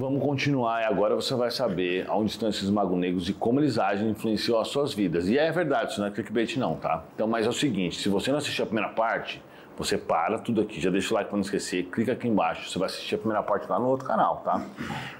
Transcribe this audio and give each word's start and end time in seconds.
Vamos 0.00 0.22
continuar 0.22 0.82
e 0.82 0.84
agora 0.84 1.16
você 1.16 1.34
vai 1.34 1.50
saber 1.50 2.08
onde 2.08 2.30
estão 2.30 2.48
esses 2.48 2.70
magos 2.70 2.96
negros 2.96 3.28
e 3.28 3.32
como 3.32 3.58
eles 3.58 3.80
agem 3.80 4.06
e 4.06 4.10
influenciam 4.12 4.60
as 4.60 4.68
suas 4.68 4.94
vidas. 4.94 5.28
E 5.28 5.36
é 5.36 5.50
verdade, 5.50 5.90
isso 5.90 6.00
não 6.00 6.06
é 6.06 6.10
clickbait 6.12 6.56
não, 6.56 6.76
tá? 6.76 7.02
Então, 7.16 7.26
mas 7.26 7.46
é 7.46 7.48
o 7.48 7.52
seguinte, 7.52 8.00
se 8.00 8.08
você 8.08 8.30
não 8.30 8.38
assistiu 8.38 8.62
a 8.62 8.66
primeira 8.68 8.90
parte, 8.90 9.42
você 9.76 9.98
para 9.98 10.38
tudo 10.38 10.60
aqui, 10.60 10.80
já 10.80 10.88
deixa 10.88 11.12
o 11.12 11.14
like 11.16 11.28
para 11.28 11.36
não 11.36 11.42
esquecer, 11.42 11.86
clica 11.86 12.12
aqui 12.12 12.28
embaixo, 12.28 12.70
você 12.70 12.78
vai 12.78 12.86
assistir 12.86 13.16
a 13.16 13.18
primeira 13.18 13.42
parte 13.42 13.68
lá 13.68 13.76
no 13.80 13.88
outro 13.88 14.06
canal, 14.06 14.36
tá? 14.44 14.64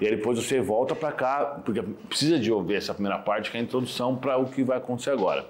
E 0.01 0.07
aí 0.07 0.15
depois 0.15 0.39
você 0.39 0.61
volta 0.61 0.95
para 0.95 1.11
cá, 1.11 1.60
porque 1.65 1.83
precisa 2.09 2.38
de 2.38 2.52
ouvir 2.52 2.77
essa 2.77 2.95
primeira 2.95 3.19
parte, 3.19 3.51
que 3.51 3.57
é 3.57 3.60
a 3.60 3.63
introdução 3.65 4.15
para 4.15 4.38
o 4.38 4.47
que 4.47 4.63
vai 4.63 4.79
acontecer 4.79 5.10
agora. 5.10 5.45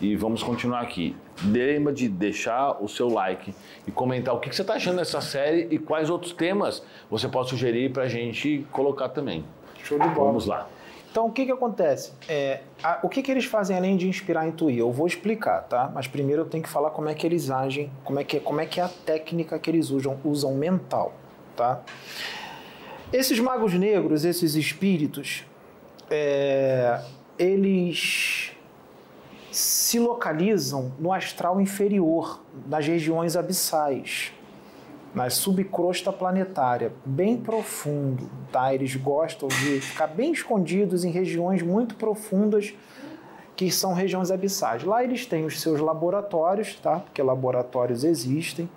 E 0.00 0.16
vamos 0.16 0.42
continuar 0.42 0.80
aqui. 0.80 1.14
Lembra 1.44 1.92
de 1.92 2.08
deixar 2.08 2.82
o 2.82 2.88
seu 2.88 3.08
like 3.08 3.54
e 3.86 3.90
comentar 3.90 4.34
o 4.34 4.40
que 4.40 4.54
você 4.54 4.62
está 4.62 4.74
achando 4.74 4.96
dessa 4.96 5.20
série 5.20 5.68
e 5.70 5.78
quais 5.78 6.10
outros 6.10 6.32
temas 6.32 6.82
você 7.10 7.28
pode 7.28 7.50
sugerir 7.50 7.92
para 7.92 8.04
a 8.04 8.08
gente 8.08 8.66
colocar 8.72 9.08
também. 9.10 9.44
Show 9.82 9.98
de 9.98 10.08
bola. 10.08 10.26
Vamos 10.26 10.46
lá. 10.46 10.68
Então, 11.12 11.26
o 11.26 11.30
que, 11.30 11.44
que 11.44 11.52
acontece? 11.52 12.12
É, 12.26 12.60
a, 12.82 13.00
o 13.02 13.08
que, 13.08 13.22
que 13.22 13.30
eles 13.30 13.44
fazem 13.44 13.76
além 13.76 13.98
de 13.98 14.08
inspirar 14.08 14.46
e 14.46 14.48
intuir? 14.48 14.78
Eu 14.78 14.90
vou 14.90 15.06
explicar, 15.06 15.60
tá? 15.64 15.90
Mas 15.94 16.06
primeiro 16.06 16.40
eu 16.40 16.46
tenho 16.46 16.62
que 16.62 16.70
falar 16.70 16.90
como 16.90 17.06
é 17.06 17.14
que 17.14 17.26
eles 17.26 17.50
agem, 17.50 17.92
como 18.02 18.18
é 18.18 18.24
que, 18.24 18.40
como 18.40 18.62
é, 18.62 18.66
que 18.66 18.80
é 18.80 18.84
a 18.84 18.88
técnica 18.88 19.58
que 19.58 19.68
eles 19.68 19.90
usam, 19.90 20.18
usam 20.24 20.54
mental, 20.54 21.12
tá? 21.54 21.82
Esses 23.12 23.38
magos 23.38 23.74
negros, 23.74 24.24
esses 24.24 24.54
espíritos, 24.54 25.44
é, 26.10 26.98
eles 27.38 28.52
se 29.52 29.98
localizam 29.98 30.92
no 30.98 31.12
astral 31.12 31.60
inferior, 31.60 32.42
nas 32.66 32.86
regiões 32.86 33.36
abissais, 33.36 34.32
na 35.14 35.28
subcrosta 35.28 36.12
planetária, 36.12 36.92
bem 37.04 37.36
profundo, 37.36 38.30
tá? 38.50 38.72
Eles 38.74 38.96
gostam 38.96 39.48
de 39.48 39.80
ficar 39.80 40.06
bem 40.06 40.32
escondidos 40.32 41.04
em 41.04 41.10
regiões 41.10 41.62
muito 41.62 41.94
profundas 41.96 42.74
que 43.54 43.70
são 43.70 43.92
regiões 43.92 44.30
abissais. 44.30 44.82
Lá 44.82 45.04
eles 45.04 45.26
têm 45.26 45.44
os 45.44 45.60
seus 45.60 45.80
laboratórios, 45.80 46.74
tá? 46.76 47.00
Porque 47.00 47.22
laboratórios 47.22 48.04
existem 48.04 48.68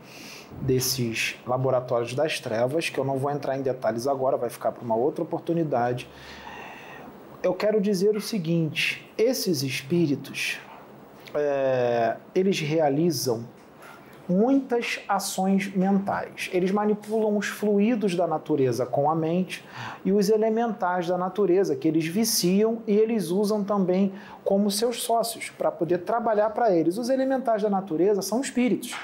desses 0.62 1.36
laboratórios 1.46 2.14
das 2.14 2.40
trevas, 2.40 2.90
que 2.90 2.98
eu 2.98 3.04
não 3.04 3.18
vou 3.18 3.32
entrar 3.32 3.58
em 3.58 3.62
detalhes 3.62 4.08
agora, 4.08 4.38
vai 4.38 4.50
ficar 4.50 4.72
para 4.72 4.84
uma 4.84 4.96
outra 4.96 5.24
oportunidade. 5.24 6.10
Eu 7.46 7.54
quero 7.54 7.80
dizer 7.80 8.18
o 8.18 8.22
seguinte: 8.22 9.08
esses 9.16 9.62
espíritos 9.62 10.58
é, 11.32 12.18
eles 12.34 12.60
realizam 12.60 13.46
muitas 14.28 15.00
ações 15.08 15.72
mentais. 15.72 16.50
Eles 16.52 16.72
manipulam 16.72 17.38
os 17.38 17.46
fluidos 17.46 18.16
da 18.16 18.26
natureza 18.26 18.84
com 18.84 19.12
a 19.12 19.14
mente 19.14 19.64
e 20.04 20.12
os 20.12 20.30
elementais 20.30 21.08
da 21.08 21.20
natureza 21.20 21.76
que 21.76 21.88
eles 21.88 22.08
viciam 22.08 22.82
e 22.88 22.98
eles 22.98 23.30
usam 23.30 23.64
também 23.64 24.12
como 24.44 24.72
seus 24.72 25.04
sócios 25.04 25.52
para 25.52 25.70
poder 25.70 26.00
trabalhar 26.00 26.50
para 26.50 26.76
eles. 26.76 26.98
Os 26.98 27.10
elementais 27.10 27.62
da 27.62 27.70
natureza 27.70 28.24
são 28.24 28.42
espíritos. 28.42 28.96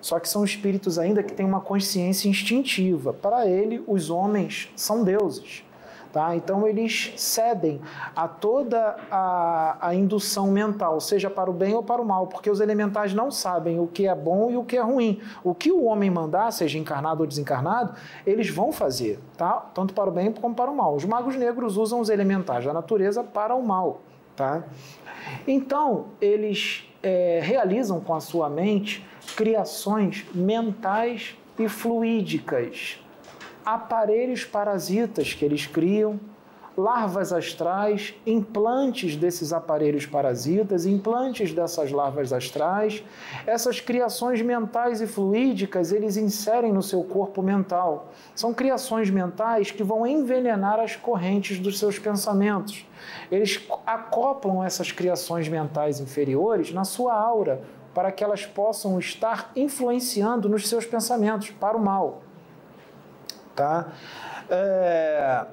Só 0.00 0.18
que 0.18 0.30
são 0.30 0.42
espíritos 0.42 0.98
ainda 0.98 1.22
que 1.22 1.34
têm 1.34 1.44
uma 1.44 1.60
consciência 1.60 2.26
instintiva. 2.26 3.12
Para 3.12 3.46
ele, 3.46 3.84
os 3.86 4.08
homens 4.08 4.70
são 4.74 5.04
deuses. 5.04 5.62
Tá? 6.12 6.36
Então 6.36 6.68
eles 6.68 7.14
cedem 7.16 7.80
a 8.14 8.28
toda 8.28 8.96
a, 9.10 9.78
a 9.80 9.94
indução 9.94 10.50
mental, 10.50 11.00
seja 11.00 11.30
para 11.30 11.48
o 11.48 11.54
bem 11.54 11.72
ou 11.72 11.82
para 11.82 12.02
o 12.02 12.04
mal, 12.04 12.26
porque 12.26 12.50
os 12.50 12.60
elementais 12.60 13.14
não 13.14 13.30
sabem 13.30 13.80
o 13.80 13.86
que 13.86 14.06
é 14.06 14.14
bom 14.14 14.50
e 14.50 14.58
o 14.58 14.62
que 14.62 14.76
é 14.76 14.82
ruim. 14.82 15.22
O 15.42 15.54
que 15.54 15.72
o 15.72 15.84
homem 15.84 16.10
mandar, 16.10 16.52
seja 16.52 16.78
encarnado 16.78 17.22
ou 17.22 17.26
desencarnado, 17.26 17.94
eles 18.26 18.50
vão 18.50 18.72
fazer, 18.72 19.18
tá? 19.38 19.54
tanto 19.74 19.94
para 19.94 20.10
o 20.10 20.12
bem 20.12 20.30
como 20.32 20.54
para 20.54 20.70
o 20.70 20.76
mal. 20.76 20.94
Os 20.94 21.06
magos 21.06 21.34
negros 21.34 21.78
usam 21.78 21.98
os 21.98 22.10
elementais 22.10 22.66
da 22.66 22.74
natureza 22.74 23.24
para 23.24 23.54
o 23.54 23.66
mal. 23.66 24.02
Tá? 24.36 24.64
Então, 25.46 26.08
eles 26.20 26.84
é, 27.02 27.40
realizam 27.42 28.00
com 28.00 28.14
a 28.14 28.20
sua 28.20 28.50
mente 28.50 29.02
criações 29.34 30.26
mentais 30.34 31.36
e 31.58 31.68
fluídicas 31.68 33.01
aparelhos 33.64 34.44
parasitas 34.44 35.34
que 35.34 35.44
eles 35.44 35.66
criam, 35.66 36.18
larvas 36.76 37.32
astrais, 37.32 38.14
implantes 38.26 39.16
desses 39.16 39.52
aparelhos 39.52 40.06
parasitas, 40.06 40.86
implantes 40.86 41.52
dessas 41.52 41.90
larvas 41.90 42.32
astrais. 42.32 43.04
Essas 43.46 43.80
criações 43.80 44.40
mentais 44.40 45.00
e 45.00 45.06
fluídicas 45.06 45.92
eles 45.92 46.16
inserem 46.16 46.72
no 46.72 46.82
seu 46.82 47.02
corpo 47.04 47.42
mental. 47.42 48.10
São 48.34 48.54
criações 48.54 49.10
mentais 49.10 49.70
que 49.70 49.82
vão 49.82 50.06
envenenar 50.06 50.80
as 50.80 50.96
correntes 50.96 51.58
dos 51.58 51.78
seus 51.78 51.98
pensamentos. 51.98 52.86
Eles 53.30 53.60
acoplam 53.86 54.64
essas 54.64 54.90
criações 54.90 55.48
mentais 55.48 56.00
inferiores 56.00 56.72
na 56.72 56.84
sua 56.84 57.14
aura 57.14 57.62
para 57.92 58.10
que 58.10 58.24
elas 58.24 58.46
possam 58.46 58.98
estar 58.98 59.52
influenciando 59.54 60.48
nos 60.48 60.66
seus 60.66 60.86
pensamentos 60.86 61.50
para 61.50 61.76
o 61.76 61.84
mal. 61.84 62.22
Tá? 63.54 63.92
É, 64.50 65.46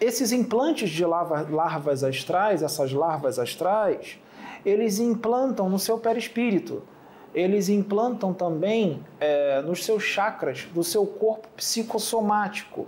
esses 0.00 0.32
implantes 0.32 0.90
de 0.90 1.04
larvas 1.04 2.04
astrais, 2.04 2.62
essas 2.62 2.92
larvas 2.92 3.38
astrais, 3.38 4.18
eles 4.64 4.98
implantam 4.98 5.68
no 5.68 5.78
seu 5.78 5.98
perispírito. 5.98 6.82
Eles 7.34 7.68
implantam 7.68 8.32
também 8.32 9.04
é, 9.20 9.60
nos 9.62 9.84
seus 9.84 10.02
chakras 10.02 10.68
do 10.72 10.82
seu 10.82 11.06
corpo 11.06 11.48
psicossomático. 11.56 12.86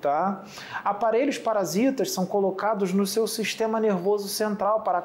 Tá? 0.00 0.44
Aparelhos 0.84 1.38
parasitas 1.38 2.12
são 2.12 2.24
colocados 2.24 2.92
no 2.92 3.04
seu 3.04 3.26
sistema 3.26 3.80
nervoso 3.80 4.28
central 4.28 4.82
para, 4.82 5.02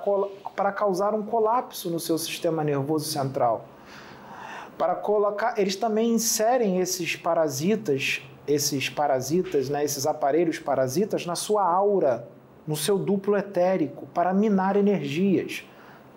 para 0.55 0.71
causar 0.71 1.15
um 1.15 1.23
colapso 1.23 1.89
no 1.89 1.99
seu 1.99 2.17
sistema 2.17 2.63
nervoso 2.63 3.11
central. 3.11 3.65
Para 4.77 4.95
colocar, 4.95 5.57
eles 5.57 5.75
também 5.75 6.13
inserem 6.13 6.79
esses 6.79 7.15
parasitas 7.15 8.21
esses 8.47 8.89
parasitas, 8.89 9.69
né, 9.69 9.83
esses 9.83 10.05
aparelhos 10.05 10.59
parasitas 10.59 11.25
na 11.25 11.35
sua 11.35 11.63
aura, 11.63 12.27
no 12.67 12.75
seu 12.75 12.97
duplo 12.97 13.37
etérico, 13.37 14.07
para 14.13 14.33
minar 14.33 14.75
energias, 14.75 15.65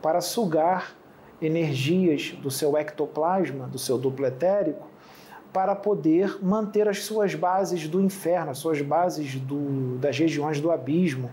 para 0.03 0.21
sugar 0.21 0.95
energias 1.41 2.33
do 2.43 2.51
seu 2.51 2.77
ectoplasma, 2.77 3.67
do 3.67 3.79
seu 3.79 3.99
duplo 3.99 4.27
etérico, 4.27 4.89
para 5.53 5.75
poder 5.75 6.39
manter 6.43 6.89
as 6.89 7.05
suas 7.05 7.35
bases 7.35 7.89
do 7.89 8.01
inferno, 8.01 8.51
as 8.51 8.59
suas 8.59 8.81
bases 8.83 9.37
do, 9.37 9.97
das 9.99 10.19
regiões 10.19 10.61
do 10.61 10.71
abismo, 10.71 11.33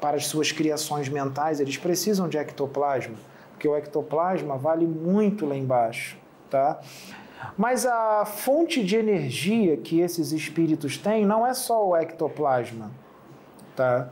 para 0.00 0.16
as 0.16 0.26
suas 0.26 0.52
criações 0.52 1.08
mentais, 1.08 1.60
eles 1.60 1.76
precisam 1.76 2.28
de 2.28 2.38
ectoplasma, 2.38 3.16
porque 3.52 3.68
o 3.68 3.76
ectoplasma 3.76 4.56
vale 4.56 4.86
muito 4.86 5.44
lá 5.46 5.56
embaixo, 5.56 6.16
tá? 6.48 6.80
Mas 7.56 7.86
a 7.86 8.24
fonte 8.24 8.82
de 8.84 8.96
energia 8.96 9.76
que 9.76 10.00
esses 10.00 10.32
espíritos 10.32 10.96
têm 10.96 11.24
não 11.24 11.46
é 11.46 11.54
só 11.54 11.88
o 11.88 11.96
ectoplasma, 11.96 12.90
tá? 13.76 14.10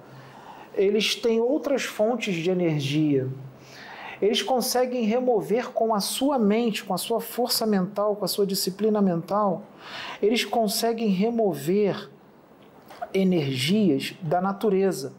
Eles 0.75 1.15
têm 1.15 1.41
outras 1.41 1.83
fontes 1.83 2.35
de 2.35 2.51
energia. 2.51 3.29
Eles 4.21 4.43
conseguem 4.43 5.05
remover 5.05 5.71
com 5.71 5.95
a 5.95 6.01
sua 6.01 6.39
mente, 6.39 6.85
com 6.85 6.95
a 6.95 6.99
sua 6.99 7.21
força 7.21 7.67
mental, 7.67 8.17
com 8.17 8.25
a 8.25 8.29
sua 8.29 8.47
disciplina 8.47 9.03
mental, 9.03 9.63
eles 10.23 10.45
conseguem 10.45 11.09
remover 11.09 12.11
energias 13.13 14.15
da 14.23 14.41
natureza 14.41 15.13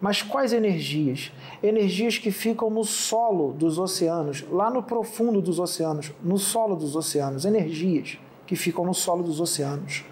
mas 0.00 0.22
quais 0.22 0.52
energias? 0.52 1.32
Energias 1.62 2.18
que 2.18 2.30
ficam 2.30 2.70
no 2.70 2.84
solo 2.84 3.52
dos 3.52 3.78
oceanos, 3.78 4.44
lá 4.50 4.70
no 4.70 4.82
profundo 4.82 5.42
dos 5.42 5.58
oceanos, 5.58 6.12
no 6.22 6.38
solo 6.38 6.76
dos 6.76 6.94
oceanos, 6.94 7.44
energias 7.44 8.18
que 8.46 8.54
ficam 8.54 8.84
no 8.84 8.94
solo 8.94 9.22
dos 9.22 9.40
oceanos. 9.40 10.04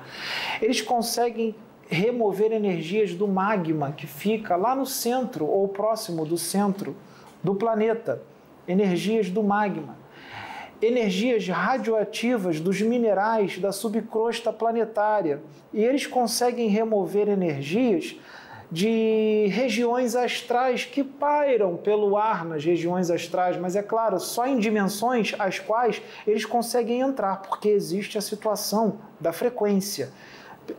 Eles 0.60 0.82
conseguem 0.82 1.54
remover 1.88 2.52
energias 2.52 3.14
do 3.14 3.28
magma 3.28 3.92
que 3.92 4.06
fica 4.06 4.56
lá 4.56 4.74
no 4.74 4.84
centro 4.84 5.46
ou 5.46 5.68
próximo 5.68 6.26
do 6.26 6.36
centro 6.36 6.96
do 7.42 7.54
planeta, 7.54 8.22
energias 8.66 9.30
do 9.30 9.42
magma. 9.42 9.96
Energias 10.82 11.48
radioativas 11.48 12.60
dos 12.60 12.82
minerais 12.82 13.58
da 13.58 13.72
subcrosta 13.72 14.52
planetária. 14.52 15.40
E 15.72 15.82
eles 15.82 16.06
conseguem 16.06 16.68
remover 16.68 17.28
energias 17.28 18.16
de 18.70 19.46
regiões 19.48 20.16
astrais 20.16 20.84
que 20.84 21.04
pairam 21.04 21.76
pelo 21.76 22.16
ar 22.16 22.44
nas 22.44 22.64
regiões 22.64 23.10
astrais, 23.10 23.56
mas 23.56 23.76
é 23.76 23.82
claro, 23.82 24.18
só 24.18 24.46
em 24.46 24.58
dimensões 24.58 25.34
às 25.38 25.58
quais 25.58 26.02
eles 26.26 26.44
conseguem 26.44 27.00
entrar, 27.00 27.42
porque 27.42 27.68
existe 27.68 28.18
a 28.18 28.20
situação 28.20 28.98
da 29.20 29.32
frequência. 29.32 30.10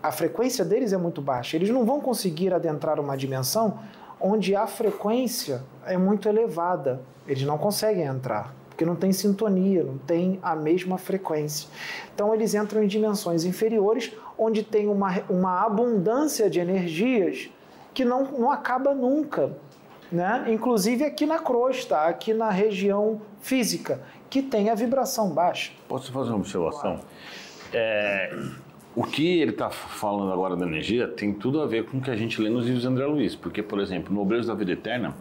A 0.04 0.12
frequência 0.12 0.66
deles 0.66 0.92
é 0.92 0.98
muito 0.98 1.22
baixa, 1.22 1.56
eles 1.56 1.70
não 1.70 1.86
vão 1.86 2.02
conseguir 2.02 2.54
adentrar 2.54 3.00
uma 3.00 3.16
dimensão 3.16 3.80
onde 4.20 4.56
a 4.56 4.68
frequência 4.68 5.64
é 5.86 5.98
muito 5.98 6.28
elevada, 6.28 7.02
eles 7.26 7.44
não 7.44 7.58
conseguem 7.58 8.04
entrar 8.04 8.54
porque 8.78 8.86
não 8.86 8.96
tem 8.96 9.12
sintonia, 9.12 9.84
não 9.84 9.98
tem 9.98 10.38
a 10.40 10.56
mesma 10.56 11.00
frequência. 11.00 11.68
Então 12.14 12.32
eles 12.32 12.54
entram 12.54 12.84
em 12.84 12.88
dimensões 12.88 13.44
inferiores, 13.44 14.12
onde 14.38 14.62
tem 14.62 14.88
uma, 14.88 15.20
uma 15.28 15.66
abundância 15.66 16.48
de 16.48 16.60
energias 16.60 17.50
que 17.98 18.06
não, 18.06 18.26
não 18.26 18.52
acaba 18.52 18.94
nunca. 18.94 19.50
Né? 20.12 20.46
Inclusive 20.50 21.04
aqui 21.04 21.26
na 21.26 21.40
crosta, 21.40 22.02
aqui 22.02 22.32
na 22.32 22.52
região 22.52 23.20
física, 23.42 24.00
que 24.30 24.44
tem 24.44 24.70
a 24.70 24.76
vibração 24.76 25.32
baixa. 25.32 25.72
Posso 25.88 26.12
fazer 26.12 26.30
uma 26.30 26.38
observação? 26.38 27.00
É, 27.74 28.40
o 28.96 29.02
que 29.02 29.40
ele 29.40 29.50
está 29.50 29.72
falando 29.72 30.32
agora 30.32 30.56
da 30.56 30.64
energia 30.64 31.08
tem 31.08 31.34
tudo 31.34 31.60
a 31.60 31.66
ver 31.66 31.86
com 31.86 31.98
o 31.98 32.02
que 32.02 32.12
a 32.12 32.16
gente 32.16 32.40
lê 32.40 32.52
nos 32.52 32.66
livros 32.66 32.84
de 32.84 32.88
André 32.88 33.08
Luiz. 33.08 33.36
Porque, 33.36 33.64
por 33.64 33.80
exemplo, 33.80 34.14
no 34.14 34.22
Obreiros 34.22 34.46
da 34.46 34.54
Vida 34.54 34.74
Eterna, 34.74 35.16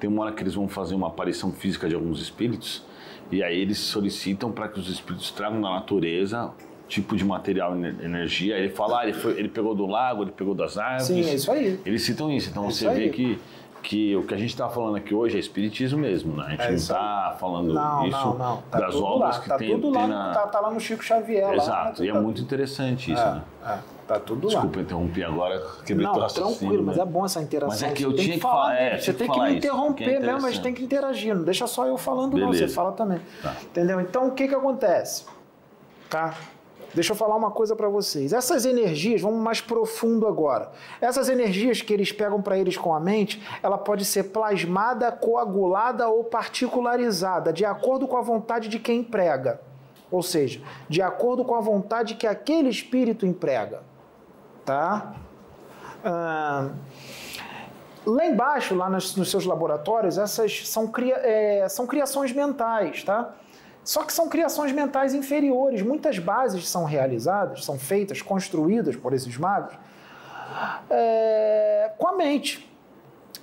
tem 0.00 0.08
uma 0.08 0.22
hora 0.22 0.32
que 0.32 0.42
eles 0.42 0.54
vão 0.54 0.66
fazer 0.66 0.94
uma 0.94 1.08
aparição 1.08 1.52
física 1.52 1.86
de 1.86 1.94
alguns 1.94 2.22
espíritos, 2.22 2.82
e 3.30 3.42
aí 3.42 3.60
eles 3.60 3.76
solicitam 3.76 4.50
para 4.50 4.66
que 4.68 4.80
os 4.80 4.88
espíritos 4.88 5.30
tragam 5.30 5.60
da 5.60 5.68
natureza 5.68 6.54
tipo 6.88 7.16
de 7.16 7.24
material 7.24 7.74
energia. 7.76 8.56
Ele 8.56 8.68
fala, 8.70 9.00
ah, 9.00 9.04
ele, 9.04 9.12
foi, 9.14 9.38
ele 9.38 9.48
pegou 9.48 9.74
do 9.74 9.86
lago, 9.86 10.22
ele 10.22 10.32
pegou 10.32 10.54
das 10.54 10.76
árvores. 10.78 11.04
Sim, 11.06 11.20
é 11.28 11.34
isso 11.34 11.50
aí. 11.50 11.80
Eles 11.84 12.02
citam 12.02 12.30
isso. 12.30 12.50
Então 12.50 12.64
É 12.64 12.70
você 12.70 12.86
isso 12.86 12.94
vê 12.94 13.08
que, 13.08 13.38
que 13.82 14.16
o 14.16 14.22
que 14.22 14.32
a 14.34 14.36
gente 14.36 14.50
está 14.50 14.68
falando 14.68 14.96
aqui 14.96 15.14
hoje 15.14 15.36
é 15.36 15.40
espiritismo 15.40 15.98
mesmo, 15.98 16.36
né? 16.36 16.44
A 16.46 16.50
gente 16.50 16.62
É 16.62 16.68
não 16.68 16.74
está 16.74 17.36
falando 17.40 17.72
Não, 17.74 18.06
isso 18.06 18.16
não, 18.18 18.38
não. 18.38 18.62
Tá 18.70 18.78
das 18.80 18.94
obras 18.94 19.36
lá. 19.36 19.42
que 19.42 19.48
tá 19.48 19.56
tem, 19.56 19.70
tudo 19.70 19.92
tem 19.92 20.00
lá, 20.02 20.06
na... 20.06 20.32
tá, 20.34 20.46
tá 20.46 20.60
lá 20.60 20.70
no 20.70 20.78
Chico 20.80 21.02
Xavier. 21.02 21.48
lá, 21.48 21.54
Exato, 21.54 22.00
né? 22.02 22.06
e 22.06 22.10
é 22.10 22.20
muito 22.20 22.40
interessante 22.40 23.12
isso, 23.12 23.22
é, 23.22 23.30
né? 23.32 23.42
é, 23.66 23.78
tá 24.06 24.20
tudo 24.20 24.46
Desculpa 24.48 24.76
lá. 24.76 24.82
interromper 24.82 25.24
agora, 25.24 25.62
quebrei 25.84 26.06
Não, 26.06 26.26
tranquilo, 26.28 26.82
mas 26.84 26.96
né? 26.96 27.02
é 27.02 27.06
bom 27.06 27.24
essa 27.24 27.40
interação. 27.42 27.68
Mas 27.68 27.82
é 27.82 27.92
que 27.94 28.02
Você 28.02 28.06
eu 28.06 28.14
tem 28.14 28.24
tinha 28.24 28.36
que 28.36 28.42
falar 28.42 28.54
falar- 28.62 28.74
é. 28.76 28.98
Você 28.98 29.12
que 29.12 29.18
tem 29.18 29.30
que 29.30 29.40
me 29.40 29.48
isso, 29.48 29.56
interromper 29.56 30.04
é 30.04 30.06
mesmo, 30.06 30.22
mas 30.24 30.34
interessante. 30.36 30.62
tem 30.62 30.74
que 30.74 30.84
interagir. 30.84 31.34
Não 31.34 31.44
deixa 31.44 31.66
só 31.66 31.86
eu 31.86 31.96
falando, 31.98 32.36
não. 32.36 32.46
Beleza. 32.50 32.68
Você 32.68 32.74
fala 32.74 32.92
também. 32.92 33.20
Tá. 33.42 33.54
Entendeu? 33.62 34.00
Então, 34.00 34.28
o 34.28 34.32
que 34.32 34.46
que 34.48 34.54
acontece? 34.54 35.24
Tá? 36.08 36.34
Deixa 36.94 37.12
eu 37.12 37.16
falar 37.16 37.34
uma 37.34 37.50
coisa 37.50 37.74
para 37.74 37.88
vocês. 37.88 38.32
Essas 38.32 38.64
energias, 38.64 39.20
vamos 39.20 39.42
mais 39.42 39.60
profundo 39.60 40.28
agora. 40.28 40.70
Essas 41.00 41.28
energias 41.28 41.82
que 41.82 41.92
eles 41.92 42.12
pegam 42.12 42.40
para 42.40 42.56
eles 42.56 42.76
com 42.76 42.94
a 42.94 43.00
mente, 43.00 43.42
ela 43.62 43.76
pode 43.76 44.04
ser 44.04 44.24
plasmada, 44.24 45.10
coagulada 45.10 46.08
ou 46.08 46.22
particularizada, 46.22 47.52
de 47.52 47.64
acordo 47.64 48.06
com 48.06 48.16
a 48.16 48.22
vontade 48.22 48.68
de 48.68 48.78
quem 48.78 49.00
emprega. 49.00 49.60
Ou 50.08 50.22
seja, 50.22 50.62
de 50.88 51.02
acordo 51.02 51.44
com 51.44 51.56
a 51.56 51.60
vontade 51.60 52.14
que 52.14 52.28
aquele 52.28 52.68
espírito 52.68 53.26
emprega. 53.26 53.82
Tá? 54.64 55.14
Lá 58.06 58.26
embaixo, 58.26 58.74
lá 58.74 58.88
nos, 58.88 59.16
nos 59.16 59.30
seus 59.30 59.46
laboratórios, 59.46 60.18
essas 60.18 60.68
são, 60.68 60.86
cria- 60.86 61.16
é, 61.22 61.66
são 61.68 61.86
criações 61.86 62.32
mentais, 62.32 63.02
tá? 63.02 63.34
Só 63.84 64.02
que 64.02 64.12
são 64.12 64.28
criações 64.28 64.72
mentais 64.72 65.14
inferiores. 65.14 65.82
Muitas 65.82 66.18
bases 66.18 66.68
são 66.68 66.84
realizadas, 66.84 67.64
são 67.64 67.78
feitas, 67.78 68.22
construídas 68.22 68.96
por 68.96 69.12
esses 69.12 69.36
magos 69.36 69.74
é, 70.88 71.92
com 71.98 72.08
a 72.08 72.16
mente. 72.16 72.70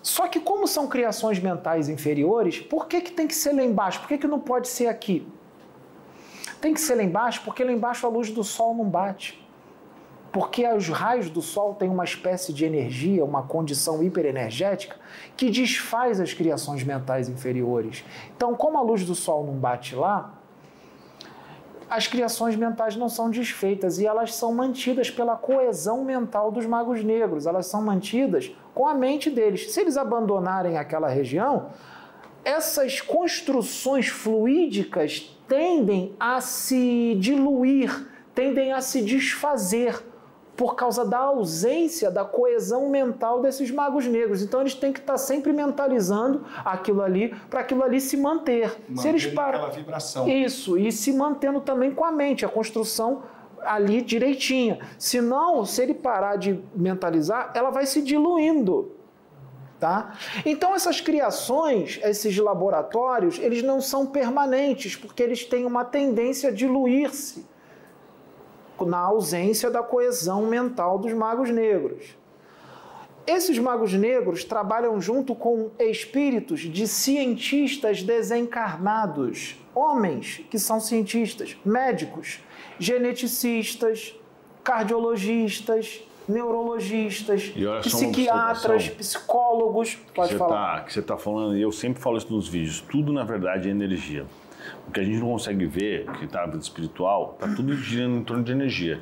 Só 0.02 0.28
que 0.28 0.40
como 0.40 0.68
são 0.68 0.88
criações 0.88 1.40
mentais 1.40 1.88
inferiores, 1.88 2.60
por 2.60 2.88
que, 2.88 3.02
que 3.02 3.12
tem 3.12 3.28
que 3.28 3.36
ser 3.36 3.54
lá 3.54 3.64
embaixo? 3.64 4.00
Por 4.00 4.08
que, 4.08 4.18
que 4.18 4.28
não 4.28 4.40
pode 4.40 4.68
ser 4.68 4.88
aqui? 4.88 5.28
Tem 6.60 6.74
que 6.74 6.82
ser 6.82 6.96
lá 6.96 7.04
embaixo 7.04 7.42
porque 7.46 7.64
lá 7.64 7.72
embaixo 7.72 8.06
a 8.08 8.10
luz 8.10 8.32
do 8.32 8.44
sol 8.44 8.76
não 8.76 8.86
bate 8.86 9.41
porque 10.32 10.66
os 10.68 10.88
raios 10.88 11.30
do 11.30 11.42
Sol 11.42 11.76
têm 11.76 11.90
uma 11.90 12.06
espécie 12.06 12.54
de 12.54 12.64
energia, 12.64 13.24
uma 13.26 13.44
condição 13.44 14.02
hiperenergética 14.02 14.96
que 15.36 15.50
desfaz 15.50 16.22
as 16.22 16.34
criações 16.34 16.84
mentais 16.84 17.28
inferiores. 17.28 18.06
Então, 18.36 18.56
como 18.56 18.78
a 18.78 18.82
luz 18.82 19.06
do 19.06 19.14
Sol 19.14 19.46
não 19.46 19.56
bate 19.56 19.94
lá, 19.94 20.34
as 21.90 22.08
criações 22.08 22.56
mentais 22.56 22.96
não 22.96 23.10
são 23.10 23.30
desfeitas 23.30 24.00
e 24.00 24.08
elas 24.08 24.34
são 24.34 24.54
mantidas 24.54 25.12
pela 25.12 25.36
coesão 25.36 26.06
mental 26.06 26.50
dos 26.50 26.66
magos 26.66 27.04
negros, 27.04 27.46
elas 27.46 27.66
são 27.66 27.82
mantidas 27.82 28.56
com 28.74 28.88
a 28.88 28.94
mente 28.94 29.30
deles. 29.30 29.74
Se 29.74 29.82
eles 29.82 29.98
abandonarem 29.98 30.78
aquela 30.78 31.10
região, 31.10 31.68
essas 32.46 33.02
construções 33.02 34.08
fluídicas 34.08 35.38
tendem 35.50 36.16
a 36.18 36.40
se 36.40 37.16
diluir, 37.20 38.10
tendem 38.34 38.72
a 38.72 38.80
se 38.80 39.02
desfazer 39.02 40.11
por 40.56 40.76
causa 40.76 41.06
da 41.06 41.18
ausência 41.20 42.12
da 42.12 42.24
coesão 42.26 42.90
mental 42.90 43.42
desses 43.42 43.72
magos 43.72 44.06
negros. 44.06 44.42
Então 44.42 44.62
eles 44.62 44.74
têm 44.74 44.92
que 44.94 45.00
estar 45.00 45.18
sempre 45.18 45.54
mentalizando 45.54 46.46
aquilo 46.64 47.02
ali 47.02 47.34
para 47.50 47.62
aquilo 47.62 47.84
ali 47.84 48.00
se 48.00 48.18
manter. 48.18 48.70
se 48.96 49.08
eles 49.08 49.24
Manter 49.26 49.36
param 49.36 49.60
aquela 49.60 49.72
vibração. 49.72 50.28
isso, 50.28 50.78
e 50.78 50.92
se 50.92 51.14
mantendo 51.14 51.62
também 51.62 51.94
com 51.94 52.04
a 52.04 52.12
mente, 52.12 52.46
a 52.46 52.50
construção 52.50 53.24
ali 53.62 54.02
direitinha. 54.02 54.80
Senão, 54.98 55.66
se 55.66 55.82
ele 55.82 55.94
parar 55.94 56.36
de 56.36 56.60
mentalizar, 56.76 57.52
ela 57.54 57.70
vai 57.70 57.86
se 57.86 58.02
diluindo. 58.02 58.96
Tá? 59.80 60.16
Então 60.46 60.76
essas 60.76 61.02
criações, 61.02 62.00
esses 62.04 62.38
laboratórios, 62.38 63.40
eles 63.40 63.64
não 63.64 63.82
são 63.82 64.06
permanentes, 64.06 64.96
porque 64.96 65.24
eles 65.24 65.44
têm 65.44 65.66
uma 65.66 65.84
tendência 65.84 66.50
a 66.50 66.54
diluir-se 66.54 67.50
na 68.86 69.00
ausência 69.00 69.70
da 69.70 69.84
coesão 69.84 70.46
mental 70.48 70.98
dos 70.98 71.14
magos 71.14 71.50
negros. 71.50 72.18
Esses 73.26 73.58
magos 73.60 73.94
negros 73.94 74.44
trabalham 74.44 75.00
junto 75.00 75.36
com 75.36 75.70
espíritos 75.80 76.62
de 76.62 76.88
cientistas 76.88 78.02
desencarnados, 78.02 79.56
homens 79.76 80.44
que 80.50 80.58
são 80.58 80.80
cientistas, 80.80 81.56
médicos, 81.64 82.40
geneticistas, 82.80 84.16
cardiologistas, 84.64 86.04
neurologistas, 86.28 87.54
psiquiatras, 87.84 88.90
psicólogos. 88.90 89.96
Pode 90.14 90.34
você 90.34 90.38
falar. 90.38 90.80
Tá, 90.80 90.84
que 90.86 90.94
você 90.94 91.00
está 91.00 91.18
falando, 91.18 91.56
e 91.56 91.62
eu 91.62 91.72
sempre 91.72 92.02
falo 92.02 92.18
isso 92.18 92.32
nos 92.32 92.48
vídeos, 92.48 92.82
tudo 92.82 93.14
na 93.14 93.24
verdade 93.24 93.68
é 93.68 93.72
energia. 93.72 94.26
O 94.88 94.92
que 94.92 95.00
a 95.00 95.04
gente 95.04 95.20
não 95.20 95.30
consegue 95.30 95.66
ver, 95.66 96.06
que 96.18 96.26
está 96.26 96.42
na 96.42 96.48
vida 96.48 96.60
espiritual, 96.60 97.38
está 97.40 97.56
tudo 97.56 97.74
girando 97.76 98.18
em 98.18 98.24
torno 98.24 98.44
de 98.44 98.52
energia. 98.52 99.00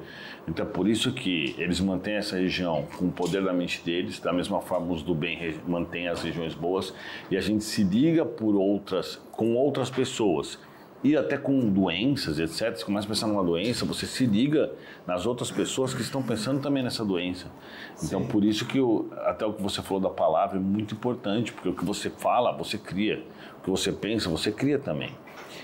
Então 0.48 0.66
é 0.66 0.70
por 0.70 0.88
isso 0.88 1.12
que 1.14 1.56
eles 1.58 1.80
mantêm 1.80 2.16
essa 2.16 2.38
região 2.38 2.88
com 2.98 3.06
o 3.06 3.12
poder 3.12 3.44
da 3.44 3.54
mente 3.54 3.82
deles, 3.84 4.20
da 4.20 4.34
mesma 4.34 4.62
forma 4.62 4.94
os 4.94 5.04
do 5.04 5.16
bem 5.16 5.56
mantêm 5.68 6.08
as 6.08 6.24
regiões 6.24 6.54
boas, 6.54 6.94
e 7.30 7.38
a 7.38 7.42
gente 7.42 7.64
se 7.64 7.84
liga 7.84 8.26
por 8.26 8.56
outras, 8.56 9.22
com 9.32 9.56
outras 9.56 9.90
pessoas. 9.90 10.60
E 11.02 11.16
até 11.16 11.38
com 11.38 11.58
doenças, 11.70 12.40
etc. 12.40 12.76
Você 12.76 12.84
começa 12.84 13.08
a 13.08 13.10
pensar 13.10 13.28
numa 13.28 13.44
doença, 13.44 13.86
você 13.86 14.06
se 14.06 14.26
liga 14.26 14.70
nas 15.08 15.26
outras 15.26 15.50
pessoas 15.50 15.94
que 15.94 16.02
estão 16.02 16.22
pensando 16.22 16.62
também 16.62 16.84
nessa 16.84 17.06
doença. 17.06 17.48
Então, 18.04 18.28
por 18.28 18.44
isso 18.44 18.66
que 18.66 18.80
até 19.26 19.46
o 19.46 19.54
que 19.54 19.62
você 19.62 19.82
falou 19.82 20.02
da 20.02 20.10
palavra 20.10 20.58
é 20.58 20.60
muito 20.60 20.96
importante, 20.96 21.54
porque 21.54 21.70
o 21.70 21.74
que 21.74 21.86
você 21.86 22.10
fala, 22.10 22.52
você 22.52 22.78
cria. 22.78 23.24
O 23.60 23.64
que 23.64 23.70
você 23.70 23.94
pensa, 23.94 24.30
você 24.30 24.52
cria 24.52 24.78
também. 24.78 25.12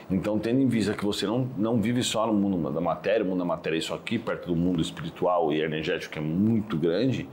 Então, 0.09 0.37
tendo 0.37 0.61
em 0.61 0.67
vista 0.67 0.93
que 0.93 1.03
você 1.03 1.25
não, 1.25 1.49
não 1.57 1.81
vive 1.81 2.03
só 2.03 2.27
no 2.27 2.33
mundo 2.33 2.71
da 2.71 2.79
matéria, 2.79 3.25
o 3.25 3.27
mundo 3.27 3.39
da 3.39 3.45
matéria 3.45 3.75
é 3.75 3.79
isso 3.79 3.93
aqui, 3.93 4.19
perto 4.19 4.47
do 4.47 4.55
mundo 4.55 4.79
espiritual 4.79 5.51
e 5.51 5.61
energético, 5.61 6.13
que 6.13 6.19
é 6.19 6.21
muito 6.21 6.77
grande, 6.77 7.27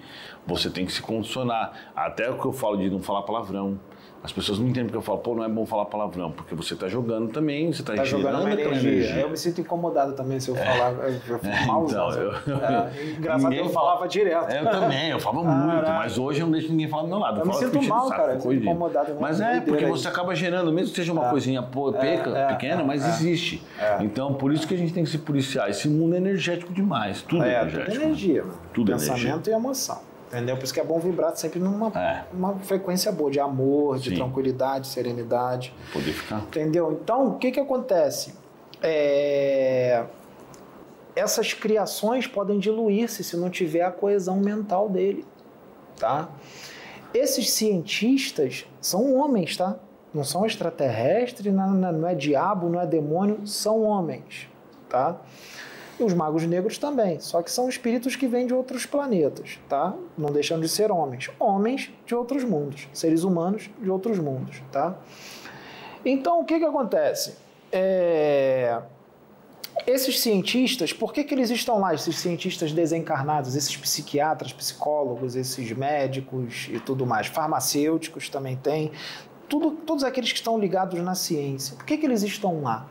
você 0.46 0.70
tem 0.70 0.86
que 0.86 0.92
se 0.92 1.02
condicionar. 1.02 1.92
Até 1.94 2.30
o 2.30 2.38
que 2.38 2.46
eu 2.46 2.52
falo 2.52 2.78
de 2.78 2.88
não 2.88 3.02
falar 3.02 3.22
palavrão. 3.22 3.78
As 4.24 4.30
pessoas 4.32 4.58
não 4.60 4.66
entendem 4.66 4.84
porque 4.84 4.98
eu 4.98 5.02
falo, 5.02 5.18
pô, 5.18 5.34
não 5.34 5.42
é 5.42 5.48
bom 5.48 5.66
falar 5.66 5.86
palavrão, 5.86 6.30
porque 6.30 6.54
você 6.54 6.74
está 6.74 6.86
jogando 6.86 7.32
também, 7.32 7.72
você 7.72 7.82
está 7.82 7.92
Tá 7.94 8.04
jogando 8.04 8.40
uma 8.42 8.52
aquela 8.52 8.76
energia. 8.76 9.16
Eu 9.20 9.28
me 9.28 9.36
sinto 9.36 9.60
incomodado 9.60 10.12
também 10.12 10.38
se 10.38 10.48
eu 10.48 10.54
falar. 10.54 10.92
Eu 10.92 11.38
fico 11.40 11.40
mal. 11.66 11.84
então, 11.84 12.10
eu- 12.12 12.32
é, 12.32 13.12
engraçado 13.18 13.52
eu 13.52 13.68
falava 13.70 14.06
direto. 14.06 14.48
É, 14.48 14.60
eu 14.60 14.70
também, 14.70 15.10
eu 15.10 15.18
falo 15.18 15.44
muito, 15.44 15.88
mas 15.88 16.18
hoje 16.18 16.40
eu 16.40 16.46
não 16.46 16.52
deixo 16.52 16.68
ninguém 16.70 16.86
falar 16.88 17.02
do 17.02 17.08
meu 17.08 17.18
lado. 17.18 17.40
Eu 17.40 17.46
me 17.46 17.52
falo 17.52 17.64
sinto 17.64 17.82
mal, 17.88 18.04
saco, 18.06 18.10
cara, 18.20 18.22
eu 18.28 18.36
fico 18.36 18.42
corrigindo. 18.44 18.70
incomodado 18.70 19.06
mesmo, 19.08 19.20
Mas 19.20 19.40
é, 19.40 19.60
porque 19.60 19.86
você 19.86 20.06
acaba 20.06 20.34
gerando, 20.36 20.72
mesmo 20.72 20.90
que 20.90 20.96
seja 20.96 21.12
uma 21.12 21.28
coisinha 21.28 21.60
pô, 21.60 21.92
peca, 21.92 22.30
é, 22.30 22.46
pequena, 22.46 22.84
mas 22.84 23.04
existe. 23.04 23.60
Então, 24.00 24.34
por 24.34 24.52
isso 24.52 24.68
que 24.68 24.74
a 24.74 24.78
gente 24.78 24.92
tem 24.94 25.02
que 25.02 25.10
se 25.10 25.18
policiar. 25.18 25.68
Esse 25.68 25.88
mundo 25.88 26.14
é 26.14 26.18
energético 26.18 26.72
demais, 26.72 27.22
tudo 27.22 27.42
é, 27.42 27.54
É, 27.54 27.60
energético. 27.62 27.90
tudo 27.92 28.02
energia. 28.04 28.42
mano. 28.44 28.58
Tudo 28.72 28.92
é 28.92 28.94
Pensamento 28.94 29.24
energia. 29.26 29.52
e 29.52 29.56
emoção. 29.56 30.11
Entendeu? 30.32 30.56
Por 30.56 30.64
isso 30.64 30.72
que 30.72 30.80
é 30.80 30.84
bom 30.84 30.98
vibrar 30.98 31.36
sempre 31.36 31.60
numa 31.60 31.88
É. 31.88 32.24
uma 32.32 32.54
frequência 32.60 33.12
boa, 33.12 33.30
de 33.30 33.38
amor, 33.38 33.98
de 33.98 34.10
Sim. 34.10 34.16
tranquilidade, 34.16 34.86
serenidade. 34.86 35.74
Poder 35.92 36.12
ficar. 36.12 36.38
Entendeu? 36.38 36.98
Então, 37.02 37.28
o 37.28 37.38
que, 37.38 37.50
que 37.50 37.60
acontece? 37.60 38.34
É, 38.82 40.04
Essas 41.14 41.52
criações 41.52 42.26
podem 42.26 42.58
diluir-se 42.58 43.22
se 43.22 43.36
não 43.36 43.50
tiver 43.50 43.82
a 43.82 43.90
coesão 43.90 44.38
mental 44.40 44.88
dele. 44.88 45.26
Tá? 45.98 46.30
Esses 47.12 47.50
cientistas 47.50 48.64
são 48.80 49.14
homens, 49.14 49.54
tá? 49.54 49.76
Não 50.14 50.24
são 50.24 50.46
extraterrestres, 50.46 51.52
não 51.52 52.08
é 52.08 52.14
diabo, 52.14 52.70
não 52.70 52.80
é 52.80 52.86
demônio, 52.86 53.46
são 53.46 53.82
homens, 53.82 54.48
tá? 54.88 55.16
Os 56.02 56.14
magos 56.14 56.44
negros 56.44 56.78
também, 56.78 57.20
só 57.20 57.42
que 57.42 57.50
são 57.50 57.68
espíritos 57.68 58.16
que 58.16 58.26
vêm 58.26 58.46
de 58.46 58.54
outros 58.54 58.86
planetas, 58.86 59.58
tá? 59.68 59.94
Não 60.18 60.30
deixam 60.30 60.58
de 60.58 60.68
ser 60.68 60.90
homens. 60.90 61.30
Homens 61.38 61.92
de 62.04 62.14
outros 62.14 62.44
mundos, 62.44 62.88
seres 62.92 63.22
humanos 63.22 63.70
de 63.80 63.90
outros 63.90 64.18
mundos, 64.18 64.62
tá? 64.72 64.96
Então, 66.04 66.40
o 66.40 66.44
que 66.44 66.58
que 66.58 66.64
acontece? 66.64 67.36
é, 67.72 68.82
esses 69.86 70.20
cientistas, 70.20 70.92
por 70.92 71.12
que, 71.12 71.24
que 71.24 71.34
eles 71.34 71.50
estão 71.50 71.80
lá, 71.80 71.94
esses 71.94 72.18
cientistas 72.18 72.72
desencarnados, 72.72 73.56
esses 73.56 73.74
psiquiatras, 73.74 74.52
psicólogos, 74.52 75.34
esses 75.34 75.72
médicos 75.72 76.68
e 76.70 76.78
tudo 76.78 77.06
mais, 77.06 77.26
farmacêuticos 77.26 78.28
também 78.28 78.56
tem, 78.56 78.92
tudo, 79.48 79.70
todos 79.70 80.04
aqueles 80.04 80.30
que 80.30 80.38
estão 80.38 80.58
ligados 80.58 81.00
na 81.00 81.14
ciência, 81.14 81.74
por 81.74 81.86
que, 81.86 81.96
que 81.96 82.04
eles 82.04 82.22
estão 82.22 82.62
lá? 82.62 82.86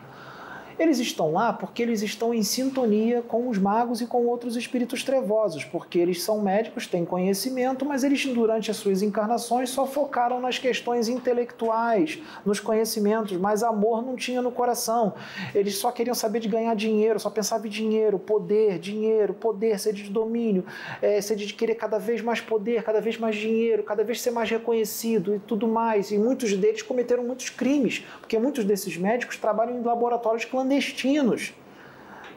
Eles 0.82 0.98
estão 0.98 1.32
lá 1.32 1.54
porque 1.54 1.84
eles 1.84 2.02
estão 2.02 2.34
em 2.34 2.42
sintonia 2.42 3.22
com 3.22 3.48
os 3.48 3.60
magos 3.60 4.02
e 4.02 4.08
com 4.08 4.26
outros 4.26 4.56
espíritos 4.56 5.04
trevosos, 5.04 5.64
porque 5.64 6.00
eles 6.00 6.24
são 6.24 6.42
médicos, 6.42 6.88
têm 6.88 7.06
conhecimento, 7.06 7.86
mas 7.86 8.04
eles, 8.04 8.26
durante 8.26 8.72
as 8.72 8.78
suas 8.78 9.04
encarnações, 9.04 9.70
só 9.70 9.86
focaram 9.86 10.42
nas 10.42 10.58
questões 10.58 11.08
intelectuais, 11.08 12.18
nos 12.44 12.60
conhecimentos, 12.60 13.38
mas 13.38 13.62
amor 13.62 14.04
não 14.04 14.16
tinha 14.16 14.42
no 14.42 14.52
coração. 14.52 15.14
Eles 15.54 15.76
só 15.76 15.92
queriam 15.92 16.16
saber 16.16 16.40
de 16.40 16.48
ganhar 16.48 16.76
dinheiro, 16.76 17.20
só 17.20 17.30
pensavam 17.30 17.68
em 17.68 17.70
dinheiro, 17.70 18.18
poder, 18.18 18.80
dinheiro, 18.80 19.36
poder, 19.36 19.80
sede 19.80 20.02
de 20.02 20.10
domínio, 20.10 20.66
é, 21.00 21.22
sede 21.22 21.46
de 21.46 21.54
querer 21.54 21.76
cada 21.76 22.00
vez 22.00 22.24
mais 22.24 22.42
poder, 22.42 22.82
cada 22.82 23.00
vez 23.00 23.20
mais 23.20 23.36
dinheiro, 23.36 23.84
cada 23.84 24.04
vez 24.04 24.20
ser 24.20 24.32
mais 24.32 24.50
reconhecido 24.50 25.36
e 25.36 25.38
tudo 25.38 25.68
mais. 25.68 26.10
E 26.10 26.18
muitos 26.18 26.52
deles 26.58 26.82
cometeram 26.82 27.24
muitos 27.24 27.52
crimes, 27.52 28.04
porque 28.20 28.40
muitos 28.40 28.66
desses 28.66 28.98
médicos 28.98 29.38
trabalham 29.38 29.78
em 29.78 29.84
laboratórios 29.84 30.44
clandestinos 30.44 30.71
clandestinos, 30.72 31.54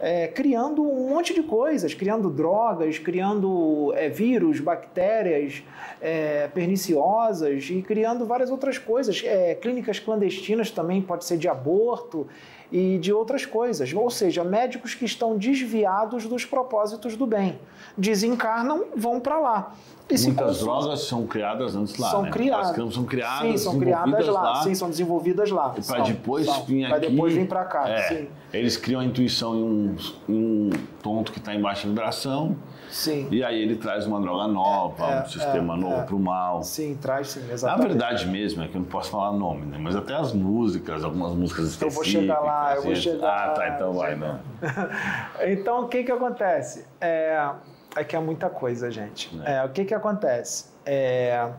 é, 0.00 0.26
criando 0.26 0.83
um 0.83 1.09
monte 1.09 1.33
de 1.33 1.43
coisas, 1.43 1.95
criando 1.95 2.29
drogas, 2.29 2.99
criando 2.99 3.93
é, 3.95 4.09
vírus, 4.09 4.59
bactérias 4.59 5.62
é, 6.00 6.49
perniciosas 6.49 7.71
e 7.71 7.81
criando 7.81 8.26
várias 8.26 8.50
outras 8.50 8.76
coisas. 8.76 9.23
É, 9.25 9.55
clínicas 9.55 10.00
clandestinas 10.00 10.71
também 10.71 11.00
pode 11.00 11.25
ser 11.25 11.38
de 11.38 11.49
aborto 11.49 12.26
e 12.73 12.99
de 12.99 13.12
outras 13.12 13.47
coisas. 13.47 13.95
Ou 13.95 14.11
seja, 14.11 14.43
médicos 14.43 14.95
que 14.95 15.05
estão 15.05 15.38
desviados 15.38 16.26
dos 16.26 16.45
propósitos 16.45 17.17
do 17.17 17.26
bem. 17.26 17.59
Desencarnam, 17.97 18.87
vão 18.97 19.21
para 19.21 19.38
lá. 19.38 19.75
E 20.11 20.19
Muitas 20.19 20.59
drogas 20.61 21.01
são 21.01 21.27
criadas 21.27 21.75
antes 21.75 21.97
lá, 21.97 22.11
são 22.11 22.23
né? 22.23 22.31
Criadas. 22.31 22.95
São 22.95 23.05
criadas, 23.05 23.51
sim, 23.53 23.57
são 23.57 23.79
criadas 23.79 24.27
lá. 24.27 24.43
lá. 24.43 24.63
Sim, 24.63 24.75
são 24.75 24.91
desenvolvidas 24.91 25.51
lá. 25.51 25.71
Para 25.71 26.03
depois 26.03 26.45
são. 26.45 26.63
vir 26.65 26.85
aqui. 26.85 26.91
Para 26.91 27.09
depois 27.09 27.33
vir 27.33 27.49
para 27.49 27.65
cá. 27.65 27.89
É. 27.89 28.27
Eles 28.53 28.77
criam 28.77 29.01
a 29.01 29.05
intuição 29.05 29.57
em 29.57 29.63
um, 29.63 29.97
em 30.29 30.35
um 30.35 30.71
ponto 31.03 31.33
que 31.33 31.39
está 31.39 31.55
em 31.55 31.61
baixa 31.61 31.89
vibração. 31.89 32.55
Sim. 32.91 33.29
E 33.31 33.43
aí 33.43 33.61
ele 33.61 33.77
traz 33.77 34.07
uma 34.07 34.21
droga 34.21 34.47
nova, 34.47 35.07
é, 35.07 35.23
um 35.23 35.27
sistema 35.27 35.75
é, 35.75 35.77
novo 35.79 35.97
é. 35.97 36.03
para 36.03 36.15
o 36.15 36.21
mal. 36.21 36.63
Sim, 36.63 36.97
traz 37.01 37.29
sim, 37.29 37.51
exatamente. 37.51 37.83
Na 37.83 37.89
verdade 37.89 38.29
mesmo, 38.29 38.63
é 38.63 38.69
que 38.69 38.77
eu 38.77 38.83
não 38.83 38.89
posso 38.89 39.11
falar 39.11 39.33
nome, 39.33 39.65
né? 39.67 39.79
Mas 39.81 39.97
até 39.97 40.15
as 40.15 40.33
músicas, 40.33 41.03
algumas 41.03 41.33
músicas 41.33 41.71
específicas. 41.71 42.15
Eu 42.15 42.21
vou 42.21 42.23
chegar 42.23 42.41
lá, 42.41 42.77
eu 42.77 42.83
vou 42.83 42.95
chegar 42.95 43.47
Ah, 43.47 43.49
tá, 43.51 43.69
então 43.71 43.93
vai, 43.95 44.15
não. 44.15 44.39
então 45.45 45.85
o 45.85 45.89
que 45.89 46.05
que 46.05 46.13
acontece? 46.13 46.87
É, 47.01 47.51
é 47.97 48.05
que 48.05 48.17
é 48.17 48.21
muita 48.21 48.51
coisa, 48.51 48.91
gente. 48.91 49.31
É. 49.45 49.57
é 49.57 49.65
o 49.65 49.71
que 49.71 49.85
que 49.85 49.95
acontece? 49.95 50.67
É, 50.85 51.51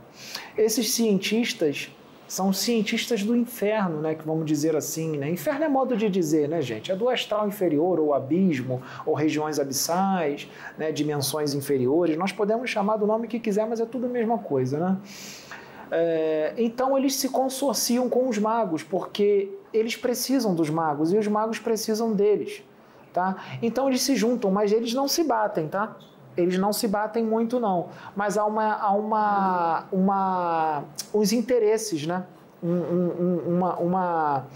esses 0.57 0.93
cientistas 0.93 1.91
são 2.27 2.51
cientistas 2.51 3.23
do 3.23 3.35
inferno, 3.35 4.01
né, 4.01 4.15
que 4.15 4.25
vamos 4.25 4.45
dizer 4.45 4.75
assim, 4.75 5.15
né? 5.17 5.29
Inferno 5.29 5.63
é 5.63 5.69
modo 5.69 5.95
de 5.95 6.09
dizer, 6.09 6.49
né, 6.49 6.61
gente? 6.61 6.91
É 6.91 6.95
do 6.95 7.07
astral 7.07 7.47
inferior 7.47 7.99
ou 7.99 8.13
abismo 8.13 8.81
ou 9.05 9.13
regiões 9.13 9.59
abissais, 9.59 10.49
né, 10.77 10.91
dimensões 10.91 11.53
inferiores. 11.53 12.17
Nós 12.17 12.31
podemos 12.31 12.69
chamar 12.69 12.97
do 12.97 13.05
nome 13.05 13.27
que 13.27 13.39
quiser, 13.39 13.67
mas 13.67 13.79
é 13.79 13.85
tudo 13.85 14.07
a 14.07 14.09
mesma 14.09 14.39
coisa, 14.39 14.79
né? 14.79 14.97
É, 15.91 16.53
então 16.57 16.97
eles 16.97 17.15
se 17.15 17.29
consorciam 17.29 18.09
com 18.09 18.27
os 18.27 18.39
magos 18.39 18.81
porque 18.81 19.51
eles 19.71 19.95
precisam 19.95 20.55
dos 20.55 20.67
magos 20.67 21.13
e 21.13 21.17
os 21.17 21.27
magos 21.27 21.59
precisam 21.59 22.11
deles, 22.11 22.63
tá? 23.13 23.35
Então 23.61 23.87
eles 23.87 24.01
se 24.01 24.15
juntam, 24.15 24.49
mas 24.49 24.71
eles 24.71 24.95
não 24.95 25.07
se 25.07 25.23
batem, 25.23 25.67
tá? 25.67 25.95
Eles 26.37 26.57
não 26.57 26.73
se 26.73 26.87
batem 26.87 27.23
muito 27.23 27.59
não, 27.59 27.89
mas 28.15 28.37
há 28.37 28.45
uma, 28.45 28.73
há 28.73 28.91
uma, 28.91 29.85
uma 29.91 30.83
uns 31.13 31.31
interesses, 31.31 32.05
né? 32.05 32.25
Um, 32.63 32.69
um, 32.69 33.43
uma, 33.55 33.75
uma, 33.75 34.47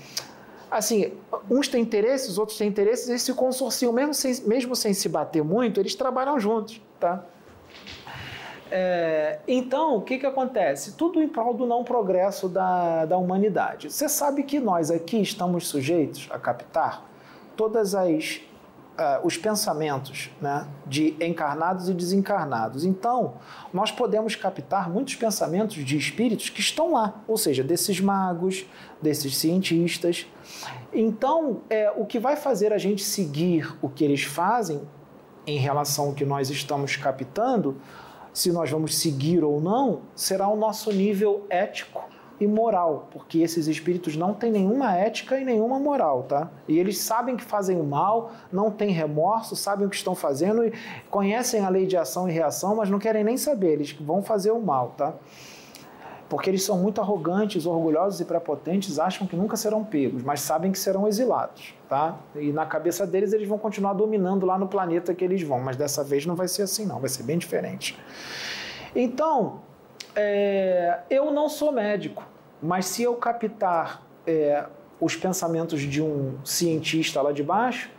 assim, 0.71 1.13
uns 1.49 1.67
têm 1.67 1.81
interesses, 1.81 2.37
outros 2.37 2.57
têm 2.57 2.67
interesses, 2.67 3.07
eles 3.09 3.21
se 3.21 3.33
consorciam, 3.33 3.93
mesmo 3.93 4.13
sem, 4.13 4.41
mesmo 4.47 4.75
sem 4.75 4.93
se 4.93 5.07
bater 5.07 5.43
muito, 5.43 5.79
eles 5.79 5.95
trabalham 5.95 6.39
juntos, 6.39 6.81
tá? 6.99 7.23
É, 8.71 9.39
então, 9.47 9.95
o 9.95 10.01
que, 10.01 10.19
que 10.19 10.25
acontece? 10.25 10.93
Tudo 10.93 11.21
em 11.21 11.27
prol 11.27 11.53
do 11.53 11.65
não 11.65 11.83
progresso 11.83 12.47
da, 12.47 13.05
da 13.05 13.17
humanidade. 13.17 13.91
Você 13.91 14.07
sabe 14.07 14.43
que 14.43 14.59
nós 14.59 14.91
aqui 14.91 15.21
estamos 15.21 15.67
sujeitos 15.67 16.27
a 16.31 16.37
captar 16.37 17.03
todas 17.55 17.95
as 17.95 18.41
uh, 18.99 19.25
os 19.25 19.37
pensamentos 19.37 20.29
né, 20.41 20.67
de 20.85 21.15
encarnados 21.21 21.87
e 21.87 21.93
desencarnados. 21.93 22.83
Então, 22.83 23.35
nós 23.73 23.91
podemos 23.91 24.35
captar 24.35 24.89
muitos 24.89 25.15
pensamentos 25.15 25.77
de 25.77 25.97
espíritos 25.97 26.49
que 26.49 26.59
estão 26.59 26.93
lá, 26.93 27.21
ou 27.27 27.37
seja, 27.37 27.63
desses 27.63 28.01
magos, 28.01 28.65
desses 29.01 29.37
cientistas. 29.37 30.27
Então, 30.93 31.61
é, 31.69 31.91
o 31.95 32.05
que 32.05 32.19
vai 32.19 32.35
fazer 32.35 32.73
a 32.73 32.77
gente 32.77 33.03
seguir 33.03 33.73
o 33.81 33.87
que 33.87 34.03
eles 34.03 34.23
fazem 34.23 34.81
em 35.47 35.57
relação 35.57 36.07
ao 36.07 36.13
que 36.13 36.25
nós 36.25 36.49
estamos 36.49 36.95
captando, 36.95 37.77
se 38.33 38.51
nós 38.51 38.69
vamos 38.69 38.97
seguir 38.97 39.43
ou 39.43 39.59
não, 39.59 40.01
será 40.13 40.47
o 40.47 40.55
nosso 40.55 40.91
nível 40.91 41.45
ético 41.49 42.03
e 42.39 42.47
moral, 42.47 43.07
porque 43.11 43.39
esses 43.39 43.67
espíritos 43.67 44.15
não 44.15 44.33
têm 44.33 44.51
nenhuma 44.51 44.95
ética 44.95 45.37
e 45.37 45.43
nenhuma 45.43 45.77
moral, 45.79 46.23
tá? 46.23 46.49
E 46.67 46.79
eles 46.79 46.97
sabem 46.97 47.35
que 47.35 47.43
fazem 47.43 47.79
o 47.79 47.83
mal, 47.83 48.31
não 48.51 48.71
têm 48.71 48.91
remorso, 48.91 49.55
sabem 49.55 49.85
o 49.85 49.89
que 49.89 49.95
estão 49.97 50.15
fazendo 50.15 50.65
e 50.65 50.71
conhecem 51.09 51.61
a 51.65 51.69
lei 51.69 51.85
de 51.85 51.97
ação 51.97 52.29
e 52.29 52.31
reação, 52.31 52.75
mas 52.75 52.89
não 52.89 52.97
querem 52.97 53.23
nem 53.23 53.37
saber, 53.37 53.73
eles 53.73 53.91
vão 53.91 54.23
fazer 54.23 54.51
o 54.51 54.61
mal, 54.61 54.93
tá? 54.95 55.13
Porque 56.29 56.49
eles 56.49 56.63
são 56.63 56.77
muito 56.77 57.01
arrogantes, 57.01 57.65
orgulhosos 57.65 58.21
e 58.21 58.25
prepotentes, 58.25 58.99
acham 58.99 59.25
que 59.25 59.35
nunca 59.35 59.57
serão 59.57 59.83
pegos, 59.83 60.23
mas 60.23 60.41
sabem 60.41 60.71
que 60.71 60.77
serão 60.77 61.07
exilados, 61.07 61.73
tá? 61.89 62.17
E 62.35 62.53
na 62.53 62.65
cabeça 62.65 63.05
deles 63.05 63.33
eles 63.33 63.47
vão 63.47 63.57
continuar 63.57 63.93
dominando 63.93 64.45
lá 64.45 64.57
no 64.57 64.67
planeta 64.67 65.13
que 65.13 65.25
eles 65.25 65.41
vão, 65.41 65.59
mas 65.59 65.75
dessa 65.75 66.03
vez 66.03 66.25
não 66.25 66.35
vai 66.35 66.47
ser 66.47 66.61
assim 66.61 66.85
não, 66.85 66.99
vai 66.99 67.09
ser 67.09 67.23
bem 67.23 67.37
diferente. 67.37 67.97
Então, 68.95 69.59
é, 70.21 70.99
eu 71.09 71.31
não 71.31 71.47
sou 71.47 71.71
médico, 71.71 72.27
mas 72.61 72.87
se 72.87 73.03
eu 73.03 73.15
captar 73.15 74.03
é, 74.27 74.65
os 74.99 75.15
pensamentos 75.15 75.79
de 75.79 76.01
um 76.01 76.37
cientista 76.43 77.21
lá 77.21 77.31
de 77.31 77.41
baixo, 77.41 77.89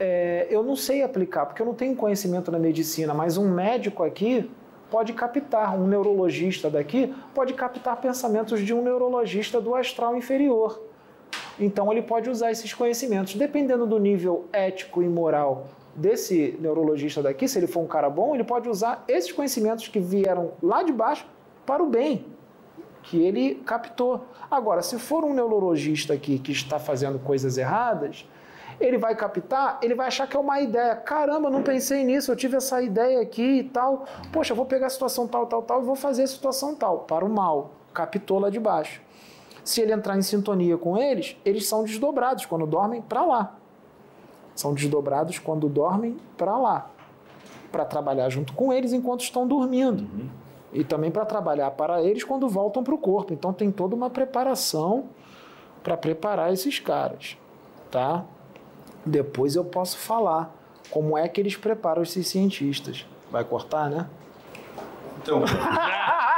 é, 0.00 0.48
eu 0.50 0.64
não 0.64 0.74
sei 0.74 1.04
aplicar, 1.04 1.46
porque 1.46 1.62
eu 1.62 1.66
não 1.66 1.74
tenho 1.74 1.94
conhecimento 1.94 2.50
na 2.50 2.58
medicina, 2.58 3.14
mas 3.14 3.36
um 3.36 3.48
médico 3.48 4.02
aqui 4.02 4.50
pode 4.90 5.12
captar, 5.12 5.78
um 5.78 5.86
neurologista 5.86 6.68
daqui 6.68 7.14
pode 7.32 7.54
captar 7.54 8.00
pensamentos 8.00 8.60
de 8.60 8.74
um 8.74 8.82
neurologista 8.82 9.60
do 9.60 9.76
astral 9.76 10.16
inferior. 10.16 10.82
Então 11.58 11.92
ele 11.92 12.02
pode 12.02 12.28
usar 12.28 12.50
esses 12.50 12.74
conhecimentos. 12.74 13.36
Dependendo 13.36 13.86
do 13.86 14.00
nível 14.00 14.46
ético 14.52 15.04
e 15.04 15.08
moral 15.08 15.68
desse 15.94 16.58
neurologista 16.60 17.22
daqui, 17.22 17.46
se 17.46 17.56
ele 17.58 17.68
for 17.68 17.80
um 17.80 17.86
cara 17.86 18.10
bom, 18.10 18.34
ele 18.34 18.42
pode 18.42 18.68
usar 18.68 19.04
esses 19.06 19.30
conhecimentos 19.30 19.86
que 19.86 20.00
vieram 20.00 20.54
lá 20.60 20.82
de 20.82 20.92
baixo 20.92 21.32
para 21.64 21.82
o 21.82 21.86
bem 21.86 22.26
que 23.04 23.22
ele 23.22 23.56
captou. 23.56 24.24
Agora, 24.50 24.82
se 24.82 24.98
for 24.98 25.24
um 25.24 25.32
neurologista 25.32 26.14
aqui 26.14 26.38
que 26.38 26.52
está 26.52 26.78
fazendo 26.78 27.18
coisas 27.18 27.56
erradas, 27.58 28.26
ele 28.80 28.98
vai 28.98 29.14
captar, 29.14 29.78
ele 29.82 29.94
vai 29.94 30.08
achar 30.08 30.26
que 30.26 30.36
é 30.36 30.40
uma 30.40 30.60
ideia. 30.60 30.96
Caramba, 30.96 31.50
não 31.50 31.62
pensei 31.62 32.02
nisso, 32.02 32.32
eu 32.32 32.36
tive 32.36 32.56
essa 32.56 32.82
ideia 32.82 33.20
aqui 33.20 33.58
e 33.58 33.64
tal. 33.64 34.04
Poxa, 34.32 34.54
vou 34.54 34.66
pegar 34.66 34.86
a 34.86 34.90
situação 34.90 35.28
tal, 35.28 35.46
tal, 35.46 35.62
tal 35.62 35.82
e 35.82 35.84
vou 35.84 35.94
fazer 35.94 36.24
a 36.24 36.26
situação 36.26 36.74
tal, 36.74 37.00
para 37.00 37.24
o 37.24 37.28
mal. 37.28 37.72
Captou 37.92 38.40
lá 38.40 38.50
de 38.50 38.58
baixo. 38.58 39.00
Se 39.62 39.80
ele 39.80 39.92
entrar 39.92 40.16
em 40.16 40.22
sintonia 40.22 40.76
com 40.76 40.98
eles, 40.98 41.36
eles 41.44 41.66
são 41.66 41.84
desdobrados 41.84 42.44
quando 42.46 42.66
dormem 42.66 43.00
para 43.00 43.24
lá. 43.24 43.54
São 44.54 44.74
desdobrados 44.74 45.38
quando 45.38 45.68
dormem 45.68 46.16
para 46.36 46.56
lá. 46.56 46.90
Para 47.70 47.84
trabalhar 47.84 48.28
junto 48.28 48.52
com 48.52 48.72
eles 48.72 48.92
enquanto 48.92 49.22
estão 49.22 49.46
dormindo. 49.46 50.02
Uhum 50.02 50.43
e 50.74 50.82
também 50.82 51.10
para 51.10 51.24
trabalhar 51.24 51.70
para 51.70 52.02
eles 52.02 52.24
quando 52.24 52.48
voltam 52.48 52.82
para 52.82 52.94
o 52.94 52.98
corpo. 52.98 53.32
Então 53.32 53.52
tem 53.52 53.70
toda 53.70 53.94
uma 53.94 54.10
preparação 54.10 55.08
para 55.82 55.96
preparar 55.96 56.52
esses 56.52 56.80
caras, 56.80 57.38
tá? 57.90 58.24
Depois 59.06 59.54
eu 59.54 59.64
posso 59.64 59.96
falar 59.96 60.52
como 60.90 61.16
é 61.16 61.28
que 61.28 61.40
eles 61.40 61.56
preparam 61.56 62.02
esses 62.02 62.26
cientistas. 62.26 63.06
Vai 63.30 63.44
cortar, 63.44 63.88
né? 63.88 64.08
Então. 65.22 65.42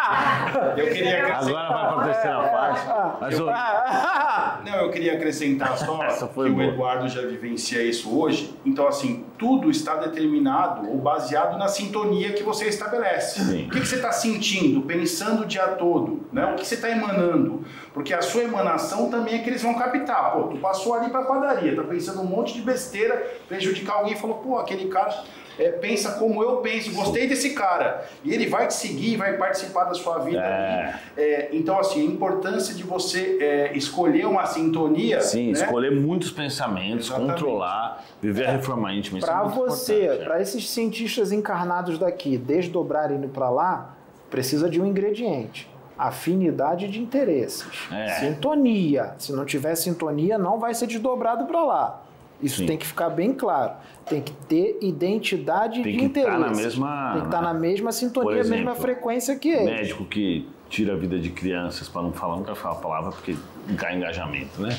Eu 0.77 0.87
queria 0.87 1.19
acrescentar. 1.19 1.49
Agora 1.49 1.69
vai 1.69 1.95
para 1.95 2.01
a 2.01 2.05
terceira 2.05 2.43
parte. 2.49 3.21
Mas, 3.21 3.41
ô, 3.41 3.47
Não, 4.67 4.83
eu 4.83 4.91
queria 4.91 5.15
acrescentar 5.15 5.79
só 5.79 5.99
que 5.99 6.35
foi 6.35 6.51
o 6.51 6.55
boa. 6.55 6.67
Eduardo 6.67 7.09
já 7.09 7.23
vivencia 7.23 7.83
isso 7.83 8.19
hoje. 8.19 8.55
Então, 8.65 8.87
assim, 8.89 9.25
tudo 9.39 9.71
está 9.71 9.97
determinado 9.97 10.91
ou 10.91 10.99
baseado 10.99 11.57
na 11.57 11.69
sintonia 11.69 12.33
que 12.33 12.43
você 12.43 12.67
estabelece. 12.67 13.41
Sim. 13.41 13.67
O 13.67 13.71
que, 13.71 13.81
que 13.81 13.87
você 13.87 13.97
está 13.97 14.13
sentindo, 14.13 14.83
pensando 14.83 15.43
o 15.43 15.47
dia 15.47 15.67
todo, 15.69 16.27
né? 16.33 16.47
O 16.53 16.57
que 16.57 16.67
você 16.67 16.75
está 16.75 16.91
emanando? 16.91 17.65
Porque 17.95 18.13
a 18.13 18.23
sua 18.23 18.43
emanação 18.43 19.09
também 19.09 19.37
é 19.37 19.39
que 19.39 19.49
eles 19.49 19.63
vão 19.63 19.75
captar. 19.75 20.33
Pô, 20.33 20.45
tu 20.45 20.59
passou 20.59 20.95
ali 20.95 21.11
para 21.11 21.23
padaria, 21.23 21.77
tá 21.77 21.83
pensando 21.83 22.21
um 22.21 22.27
monte 22.27 22.55
de 22.55 22.63
besteira, 22.63 23.25
prejudicar 23.49 23.99
alguém 23.99 24.15
e 24.15 24.17
falou, 24.17 24.39
pô, 24.39 24.59
aquele 24.59 24.89
cara 24.89 25.25
é, 25.59 25.71
pensa 25.71 26.13
como 26.13 26.43
eu 26.43 26.59
penso, 26.59 26.93
gostei 26.93 27.27
desse 27.27 27.51
cara. 27.51 28.07
E 28.25 28.33
ele 28.33 28.47
vai 28.47 28.67
te 28.67 28.75
seguir, 28.75 29.17
vai 29.17 29.37
participar 29.37 29.85
da 29.85 29.95
sua 29.95 30.19
vida. 30.19 30.41
É. 30.45 30.95
É, 31.17 31.49
então, 31.53 31.79
assim, 31.79 32.01
a 32.03 32.05
importância 32.05 32.75
de 32.75 32.83
você 32.83 33.39
é, 33.41 33.77
escolher 33.77 34.27
uma 34.27 34.47
sintonia. 34.47 35.21
Sim, 35.21 35.47
né? 35.47 35.53
escolher 35.53 35.91
muitos 35.91 36.31
pensamentos, 36.31 37.07
Exatamente. 37.07 37.33
controlar, 37.33 38.05
viver 38.21 38.47
a 38.47 38.53
reforma 38.53 38.93
íntima. 38.93 39.19
é 39.19 39.21
Para 39.23 39.43
você, 39.45 40.21
para 40.25 40.41
esses 40.41 40.69
cientistas 40.69 41.33
encarnados 41.33 41.99
daqui 41.99 42.37
desdobrarem 42.37 43.17
indo 43.17 43.29
para 43.29 43.49
lá, 43.49 43.97
precisa 44.31 44.69
de 44.69 44.81
um 44.81 44.87
ingrediente: 44.87 45.69
afinidade 45.99 46.89
de 46.89 47.01
interesses, 47.01 47.89
É. 47.91 48.09
sintonia. 48.21 49.15
Se 49.19 49.33
não 49.33 49.45
tiver 49.45 49.75
sintonia, 49.75 50.37
não 50.37 50.59
vai 50.59 50.75
ser 50.75 50.87
desdobrado 50.87 51.47
para 51.47 51.65
lá. 51.65 52.03
Isso 52.43 52.59
Sim. 52.59 52.67
tem 52.67 52.77
que 52.77 52.87
ficar 52.87 53.09
bem 53.11 53.33
claro. 53.33 53.73
Tem 54.09 54.21
que 54.21 54.33
ter 54.33 54.79
identidade 54.83 55.83
Tem 55.83 55.97
de 55.97 56.05
interesse. 56.05 56.37
estar 56.37 56.39
na 56.51 56.55
mesma- 56.55 57.11
Tem 57.13 57.21
que 57.23 57.27
estar 57.29 57.43
na 57.43 57.55
mesma 57.55 57.93
sintonia, 57.93 58.39
exemplo, 58.39 58.57
mesma 58.65 58.75
frequência 58.75 59.37
que 59.37 59.49
ele. 59.49 59.65
Médico 59.65 60.05
que 60.05 60.49
tira 60.69 60.93
a 60.93 60.97
vida 60.97 61.19
de 61.19 61.31
crianças, 61.31 61.89
para 61.89 62.03
não 62.03 62.13
falar, 62.13 62.41
quero 62.43 62.57
falar 62.57 62.75
a 62.75 62.79
palavra 62.81 63.11
porque 63.13 63.37
cai 63.77 63.97
engajamento, 63.97 64.61
né? 64.61 64.77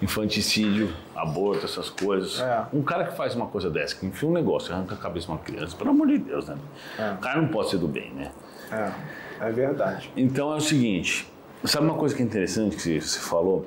Infanticídio, 0.00 0.92
aborto, 1.14 1.64
essas 1.64 1.88
coisas. 1.88 2.40
É. 2.40 2.64
Um 2.72 2.82
cara 2.82 3.04
que 3.04 3.16
faz 3.16 3.34
uma 3.34 3.46
coisa 3.46 3.70
dessa, 3.70 3.94
que 3.94 4.04
enfia 4.06 4.28
um 4.28 4.32
negócio, 4.32 4.74
arranca 4.74 4.94
a 4.94 4.98
cabeça 4.98 5.26
de 5.26 5.32
uma 5.32 5.38
criança, 5.38 5.76
pelo 5.76 5.90
amor 5.90 6.08
de 6.08 6.18
Deus, 6.18 6.48
né? 6.48 6.56
É. 6.98 7.12
O 7.12 7.18
cara 7.18 7.40
não 7.40 7.48
pode 7.48 7.70
ser 7.70 7.78
do 7.78 7.86
bem, 7.88 8.10
né? 8.12 8.30
É, 8.70 9.46
é 9.48 9.50
verdade. 9.52 10.10
Então 10.16 10.52
é 10.52 10.56
o 10.56 10.60
seguinte, 10.60 11.26
sabe 11.64 11.86
uma 11.86 11.94
coisa 11.94 12.14
que 12.16 12.22
é 12.22 12.24
interessante 12.24 12.76
que 12.76 13.00
você 13.00 13.20
falou? 13.20 13.66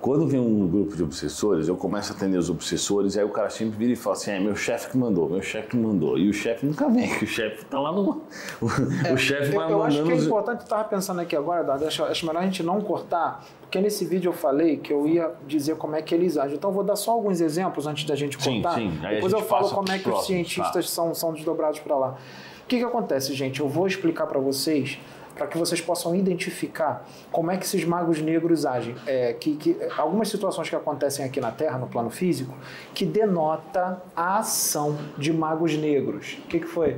Quando 0.00 0.28
vem 0.28 0.38
um 0.38 0.68
grupo 0.68 0.94
de 0.96 1.02
obsessores, 1.02 1.66
eu 1.66 1.76
começo 1.76 2.12
a 2.12 2.16
atender 2.16 2.38
os 2.38 2.48
obsessores, 2.48 3.16
aí 3.16 3.24
o 3.24 3.30
cara 3.30 3.50
sempre 3.50 3.76
vira 3.76 3.92
e 3.92 3.96
fala 3.96 4.14
assim, 4.14 4.30
é 4.30 4.38
meu 4.38 4.54
chefe 4.54 4.90
que 4.90 4.96
mandou, 4.96 5.28
meu 5.28 5.42
chefe 5.42 5.70
que 5.70 5.76
mandou. 5.76 6.16
E 6.16 6.28
o 6.28 6.32
chefe 6.32 6.64
nunca 6.64 6.88
vem, 6.88 7.08
que 7.08 7.24
o 7.24 7.26
chefe 7.26 7.64
tá 7.64 7.80
lá 7.80 7.90
no... 7.90 8.22
O, 8.60 8.66
o 9.12 9.16
chefe 9.18 9.52
Eu, 9.52 9.60
vai 9.60 9.72
eu 9.72 9.82
acho 9.82 9.96
que 9.96 10.02
é 10.02 10.04
mandando... 10.04 10.24
importante, 10.24 10.58
eu 10.60 10.64
estava 10.64 10.84
pensando 10.84 11.20
aqui 11.20 11.34
agora, 11.34 11.62
Eduardo, 11.62 11.84
acho, 11.84 12.04
acho 12.04 12.26
melhor 12.26 12.42
a 12.42 12.44
gente 12.44 12.62
não 12.62 12.80
cortar, 12.80 13.44
porque 13.60 13.80
nesse 13.80 14.04
vídeo 14.04 14.28
eu 14.28 14.32
falei 14.32 14.76
que 14.76 14.92
eu 14.92 15.06
ia 15.08 15.32
dizer 15.48 15.74
como 15.74 15.96
é 15.96 16.02
que 16.02 16.14
eles 16.14 16.38
agem. 16.38 16.56
Então 16.56 16.70
eu 16.70 16.74
vou 16.74 16.84
dar 16.84 16.94
só 16.96 17.10
alguns 17.10 17.40
exemplos 17.40 17.86
antes 17.86 18.04
da 18.04 18.14
gente 18.14 18.40
Sim, 18.40 18.62
cortar. 18.62 18.76
sim. 18.76 18.98
Aí 19.02 19.06
a 19.06 19.14
Depois 19.16 19.32
eu 19.32 19.42
falo 19.42 19.68
como 19.70 19.90
é 19.90 19.98
que 19.98 20.08
os 20.08 20.14
próximos, 20.14 20.26
cientistas 20.26 20.86
tá. 20.86 20.92
são, 20.92 21.12
são 21.12 21.32
desdobrados 21.32 21.80
para 21.80 21.96
lá. 21.96 22.16
O 22.62 22.68
que, 22.68 22.78
que 22.78 22.84
acontece, 22.84 23.34
gente? 23.34 23.60
Eu 23.60 23.68
vou 23.68 23.86
explicar 23.86 24.26
para 24.26 24.38
vocês, 24.38 24.98
para 25.38 25.46
que 25.46 25.56
vocês 25.56 25.80
possam 25.80 26.14
identificar 26.14 27.06
como 27.30 27.50
é 27.50 27.56
que 27.56 27.64
esses 27.64 27.84
magos 27.84 28.20
negros 28.20 28.66
agem. 28.66 28.94
É, 29.06 29.32
que, 29.32 29.56
que, 29.56 29.76
algumas 29.96 30.28
situações 30.28 30.68
que 30.68 30.76
acontecem 30.76 31.24
aqui 31.24 31.40
na 31.40 31.52
Terra, 31.52 31.78
no 31.78 31.86
plano 31.86 32.10
físico, 32.10 32.54
que 32.92 33.06
denota 33.06 34.02
a 34.14 34.38
ação 34.38 34.98
de 35.16 35.32
magos 35.32 35.76
negros. 35.76 36.38
O 36.44 36.48
que, 36.48 36.58
que 36.58 36.66
foi? 36.66 36.96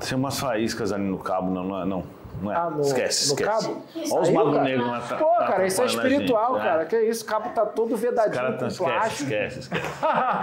Tem 0.00 0.18
umas 0.18 0.38
faíscas 0.38 0.92
ali 0.92 1.04
no 1.04 1.18
cabo, 1.18 1.50
não, 1.50 1.64
não 1.64 1.80
é? 1.80 1.84
Não, 1.86 2.04
não 2.40 2.50
é. 2.52 2.56
Ah, 2.56 2.70
no, 2.70 2.80
esquece, 2.80 3.28
no 3.28 3.34
esquece. 3.34 3.66
cabo? 3.68 3.82
Olha 4.10 4.20
os 4.22 4.30
magos 4.30 4.52
cara. 4.54 4.64
negros 4.64 4.86
lá. 4.88 5.00
tá- 5.00 5.16
Pô, 5.16 5.24
tá 5.26 5.46
cara, 5.46 5.66
isso 5.66 5.82
é 5.82 5.86
espiritual, 5.86 6.54
gente, 6.54 6.62
cara. 6.64 6.82
é. 6.82 6.84
Que 6.86 7.00
isso, 7.02 7.24
o 7.24 7.26
cabo 7.26 7.48
tá 7.50 7.66
todo 7.66 7.96
vedadinho 7.96 8.34
caras 8.34 8.54
com 8.54 8.58
tá, 8.60 8.66
esquece, 8.68 8.84
plástico. 8.92 9.22
esquece, 9.32 9.58
esquece. 9.60 9.82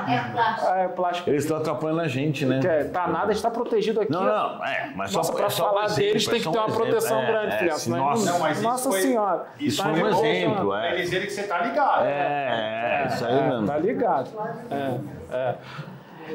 É 0.09 0.31
plástico. 0.31 0.69
É 0.75 0.87
plástico. 0.87 1.29
Eles 1.29 1.43
estão 1.43 1.57
atrapalhando 1.57 2.01
a 2.01 2.07
gente, 2.07 2.45
né? 2.45 2.59
É, 2.63 2.83
tá 2.85 3.07
nada, 3.07 3.31
está 3.31 3.49
protegido 3.49 4.01
aqui. 4.01 4.11
Não, 4.11 4.23
não, 4.23 4.63
é, 4.65 4.91
mas 4.95 5.11
Nossa, 5.13 5.31
só 5.31 5.37
pra 5.37 5.45
é 5.47 5.49
só 5.49 5.63
um 5.63 5.69
falar 5.69 5.85
exemplo, 5.85 6.03
deles 6.03 6.27
é 6.27 6.31
tem 6.31 6.39
que 6.41 6.43
ter 6.43 6.49
um 6.49 6.51
uma 6.61 6.67
exemplo, 6.67 6.85
proteção 6.85 7.25
grande, 7.25 7.79
senão 7.79 7.97
nossa, 7.99 8.31
Não, 8.31 8.39
mas 8.39 8.57
isso 8.57 8.67
Nossa 8.67 8.89
foi- 8.89 9.01
senhora. 9.01 9.45
isso 9.59 9.77
Tá 9.83 9.89
foi 9.89 10.03
um 10.03 10.07
exemplo, 10.07 10.73
é. 10.75 10.79
Pra 10.89 10.95
eles 10.95 11.09
verem 11.09 11.27
que 11.27 11.33
você 11.33 11.43
tá 11.43 11.57
ligado. 11.59 12.05
É, 12.05 13.03
é, 13.03 13.07
isso 13.07 13.25
aí 13.25 13.33
É, 13.39 13.49
mesmo. 13.49 13.67
tá 13.67 13.77
ligado. 13.77 14.29
É, 14.71 15.35
é. 15.35 15.55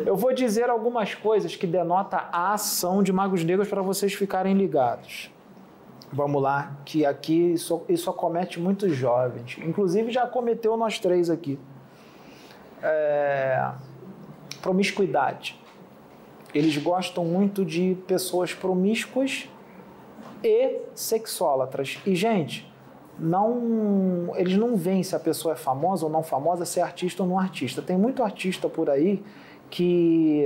Eu 0.06 0.16
vou 0.16 0.32
dizer 0.34 0.68
algumas 0.68 1.14
coisas 1.14 1.54
que 1.54 1.66
denotam 1.66 2.18
a 2.32 2.52
ação 2.52 3.02
de 3.02 3.12
magos 3.12 3.44
negros 3.44 3.68
para 3.68 3.80
vocês 3.80 4.12
ficarem 4.12 4.52
ligados. 4.54 5.30
Vamos 6.14 6.40
lá, 6.40 6.76
que 6.84 7.04
aqui 7.04 7.54
isso, 7.54 7.82
isso 7.88 8.08
acomete 8.08 8.60
muitos 8.60 8.94
jovens. 8.94 9.58
Inclusive 9.58 10.12
já 10.12 10.22
acometeu 10.22 10.76
nós 10.76 10.96
três 11.00 11.28
aqui. 11.28 11.58
É, 12.80 13.72
promiscuidade. 14.62 15.60
Eles 16.54 16.78
gostam 16.78 17.24
muito 17.24 17.64
de 17.64 17.96
pessoas 18.06 18.54
promíscuas 18.54 19.48
e 20.44 20.82
sexólatras. 20.94 21.98
E, 22.06 22.14
gente, 22.14 22.72
não, 23.18 24.30
eles 24.36 24.56
não 24.56 24.76
veem 24.76 25.02
se 25.02 25.16
a 25.16 25.20
pessoa 25.20 25.54
é 25.54 25.56
famosa 25.56 26.06
ou 26.06 26.12
não 26.12 26.22
famosa, 26.22 26.64
se 26.64 26.78
é 26.78 26.82
artista 26.84 27.24
ou 27.24 27.28
não 27.28 27.40
artista. 27.40 27.82
Tem 27.82 27.98
muito 27.98 28.22
artista 28.22 28.68
por 28.68 28.88
aí 28.88 29.20
que 29.68 30.44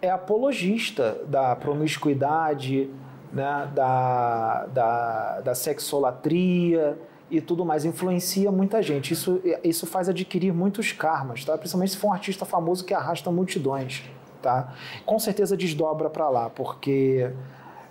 é 0.00 0.10
apologista 0.10 1.20
da 1.26 1.56
promiscuidade, 1.56 2.88
né, 3.36 3.70
da, 3.74 4.66
da, 4.66 5.40
da 5.42 5.54
sexolatria 5.54 6.98
e 7.30 7.38
tudo 7.38 7.66
mais. 7.66 7.84
Influencia 7.84 8.50
muita 8.50 8.82
gente. 8.82 9.12
Isso, 9.12 9.40
isso 9.62 9.86
faz 9.86 10.08
adquirir 10.08 10.54
muitos 10.54 10.90
karmas, 10.92 11.44
tá? 11.44 11.56
principalmente 11.58 11.90
se 11.92 11.98
for 11.98 12.08
um 12.08 12.12
artista 12.12 12.46
famoso 12.46 12.84
que 12.84 12.94
arrasta 12.94 13.30
multidões. 13.30 14.02
Tá? 14.40 14.72
Com 15.04 15.18
certeza 15.18 15.56
desdobra 15.56 16.08
para 16.08 16.30
lá, 16.30 16.48
porque 16.48 17.30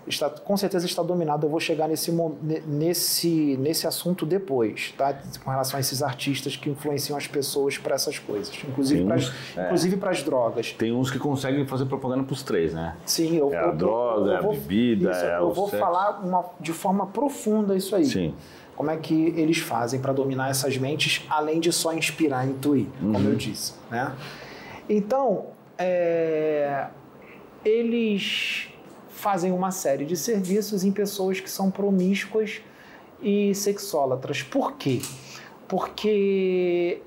está, 0.06 0.30
com 0.30 0.56
certeza 0.56 0.86
está 0.86 1.02
dominado. 1.02 1.46
Eu 1.46 1.50
vou 1.50 1.60
chegar 1.60 1.88
nesse, 1.88 2.12
nesse, 2.66 3.56
nesse 3.58 3.86
assunto 3.86 4.24
depois, 4.24 4.94
tá? 4.96 5.18
com 5.44 5.50
relação 5.50 5.76
a 5.76 5.80
esses 5.80 6.02
artistas 6.02 6.56
que 6.56 6.70
influenciam 6.70 7.16
as 7.16 7.26
pessoas 7.26 7.76
para 7.78 7.94
essas 7.94 8.18
coisas, 8.18 8.52
inclusive 8.66 9.04
para 9.04 9.16
é. 9.16 9.64
inclusive 9.66 9.96
para 9.96 10.10
as 10.10 10.22
drogas. 10.22 10.72
Tem 10.72 10.92
uns 10.92 11.10
que 11.10 11.18
conseguem 11.18 11.66
fazer 11.66 11.86
propaganda 11.86 12.22
pros 12.24 12.42
três, 12.42 12.72
né? 12.72 12.96
Sim, 13.04 13.36
eu, 13.36 13.52
É 13.52 13.56
a 13.58 13.62
eu- 13.62 13.68
eu- 13.68 13.76
droga, 13.76 14.30
eu 14.32 14.36
a 14.36 14.40
vou- 14.40 14.52
bebida, 14.52 15.10
isso, 15.10 15.20
é 15.24 15.38
eu 15.38 15.52
vou 15.52 15.68
sexo. 15.68 15.84
falar 15.84 16.20
uma- 16.24 16.44
de 16.60 16.72
forma 16.72 17.06
profunda 17.06 17.74
isso 17.76 17.94
aí. 17.96 18.04
Sim. 18.04 18.34
Como 18.76 18.90
é 18.90 18.96
que 18.98 19.14
eles 19.36 19.58
fazem 19.58 20.00
para 20.00 20.12
dominar 20.12 20.50
essas 20.50 20.76
mentes, 20.76 21.24
além 21.30 21.60
de 21.60 21.72
só 21.72 21.92
inspirar 21.94 22.46
e 22.46 22.50
intuir, 22.50 22.86
como 23.00 23.18
Uhum. 23.18 23.30
eu 23.30 23.34
disse. 23.34 23.72
Né? 23.90 24.12
Então, 24.88 25.46
é, 25.78 26.86
eles 27.64 28.68
fazem 29.16 29.50
uma 29.50 29.70
série 29.70 30.04
de 30.04 30.16
serviços 30.16 30.84
em 30.84 30.92
pessoas 30.92 31.40
que 31.40 31.50
são 31.50 31.70
promíscuas 31.70 32.60
e 33.20 33.54
sexólatras. 33.54 34.42
Por 34.42 34.72
quê? 34.72 35.00
Porque 35.66 37.00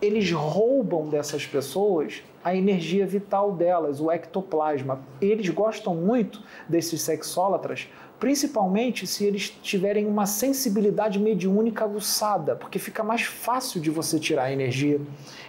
eles 0.00 0.30
roubam 0.30 1.08
dessas 1.08 1.46
pessoas 1.46 2.22
a 2.44 2.54
energia 2.54 3.06
vital 3.06 3.52
delas, 3.52 4.00
o 4.00 4.10
ectoplasma. 4.10 5.00
Eles 5.20 5.48
gostam 5.48 5.94
muito 5.94 6.42
desses 6.68 7.02
sexólatras, 7.02 7.88
principalmente 8.20 9.06
se 9.06 9.24
eles 9.24 9.50
tiverem 9.62 10.06
uma 10.06 10.26
sensibilidade 10.26 11.18
mediúnica 11.18 11.84
aguçada, 11.84 12.54
porque 12.54 12.78
fica 12.78 13.02
mais 13.02 13.22
fácil 13.22 13.80
de 13.80 13.90
você 13.90 14.18
tirar 14.20 14.44
a 14.44 14.52
energia 14.52 15.00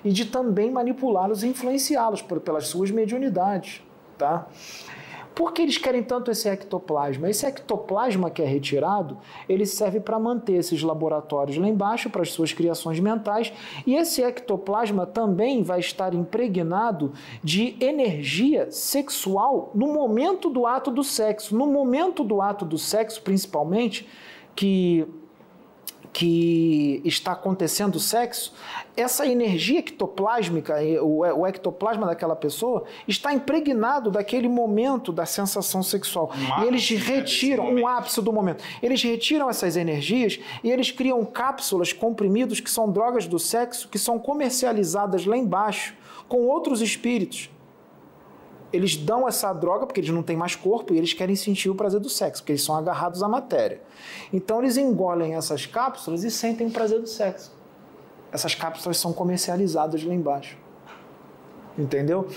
e 0.04 0.12
de 0.12 0.26
também 0.26 0.72
manipulá-los 0.72 1.44
e 1.44 1.48
influenciá-los 1.48 2.22
pelas 2.22 2.68
suas 2.68 2.90
mediunidades, 2.90 3.84
tá? 4.18 4.48
Por 5.40 5.54
que 5.54 5.62
eles 5.62 5.78
querem 5.78 6.04
tanto 6.04 6.30
esse 6.30 6.50
ectoplasma? 6.50 7.30
Esse 7.30 7.46
ectoplasma 7.46 8.30
que 8.30 8.42
é 8.42 8.46
retirado, 8.46 9.18
ele 9.48 9.66
serve 9.66 10.02
para 10.02 10.20
manter 10.20 10.56
esses 10.56 10.84
laboratórios 10.84 11.56
lá 11.56 11.66
embaixo, 11.66 12.10
para 12.10 12.24
as 12.24 12.32
suas 12.34 12.52
criações 12.52 13.00
mentais, 13.00 13.54
e 13.88 13.96
esse 13.96 14.22
ectoplasma 14.22 15.06
também 15.06 15.64
vai 15.64 15.80
estar 15.80 16.14
impregnado 16.14 17.14
de 17.42 17.78
energia 17.80 18.70
sexual 18.70 19.72
no 19.74 19.94
momento 19.94 20.50
do 20.50 20.68
ato 20.68 20.92
do 20.92 21.06
sexo. 21.06 21.56
No 21.56 21.68
momento 21.68 22.22
do 22.22 22.42
ato 22.42 22.66
do 22.66 22.78
sexo, 22.78 23.22
principalmente, 23.22 24.10
que 24.54 25.08
que 26.12 27.02
está 27.06 27.34
acontecendo 27.34 27.96
o 27.96 28.00
sexo, 28.00 28.54
essa 28.96 29.26
energia 29.28 29.80
ectoplásmica, 29.80 30.84
eh, 30.84 31.00
o, 31.00 31.20
o 31.20 31.48
ectoplasma 31.48 32.08
daquela 32.08 32.36
pessoa, 32.36 32.84
está 33.08 33.34
impregnado 33.34 34.12
daquele 34.12 34.48
momento 34.48 35.12
da 35.12 35.26
sensação 35.26 35.84
sexual. 35.84 36.32
Um 36.36 36.64
e 36.64 36.68
eles 36.68 36.90
retiram 36.90 37.72
um 37.72 37.88
ápice 37.88 38.22
do 38.22 38.34
momento. 38.34 38.64
Eles 38.82 39.02
retiram 39.02 39.50
essas 39.50 39.78
energias 39.78 40.40
e 40.64 40.72
eles 40.72 40.92
criam 40.92 41.24
cápsulas, 41.24 41.94
comprimidos, 41.94 42.60
que 42.60 42.70
são 42.70 42.92
drogas 42.92 43.28
do 43.28 43.40
sexo, 43.40 43.88
que 43.88 44.00
são 44.00 44.20
comercializadas 44.20 45.26
lá 45.26 45.38
embaixo 45.38 45.96
com 46.28 46.46
outros 46.46 46.82
espíritos. 46.82 47.50
Eles 48.72 48.96
dão 48.96 49.28
essa 49.28 49.52
droga 49.54 49.86
porque 49.86 50.00
eles 50.00 50.12
não 50.12 50.24
têm 50.24 50.38
mais 50.38 50.56
corpo 50.56 50.94
e 50.94 50.98
eles 50.98 51.14
querem 51.14 51.36
sentir 51.36 51.70
o 51.70 51.76
prazer 51.76 52.00
do 52.00 52.10
sexo, 52.10 52.42
porque 52.42 52.52
eles 52.52 52.64
são 52.64 52.76
agarrados 52.76 53.24
à 53.24 53.28
matéria. 53.28 53.82
Então 54.32 54.60
eles 54.60 54.78
engolem 54.78 55.36
essas 55.36 55.66
cápsulas 55.66 56.24
e 56.24 56.32
sentem 56.32 56.68
o 56.68 56.72
prazer 56.72 57.00
do 57.00 57.08
sexo. 57.08 57.52
Essas 58.32 58.54
cápsulas 58.54 58.98
são 58.98 59.12
comercializadas 59.12 60.04
lá 60.04 60.14
embaixo. 60.14 60.58
Entendeu? 61.78 62.28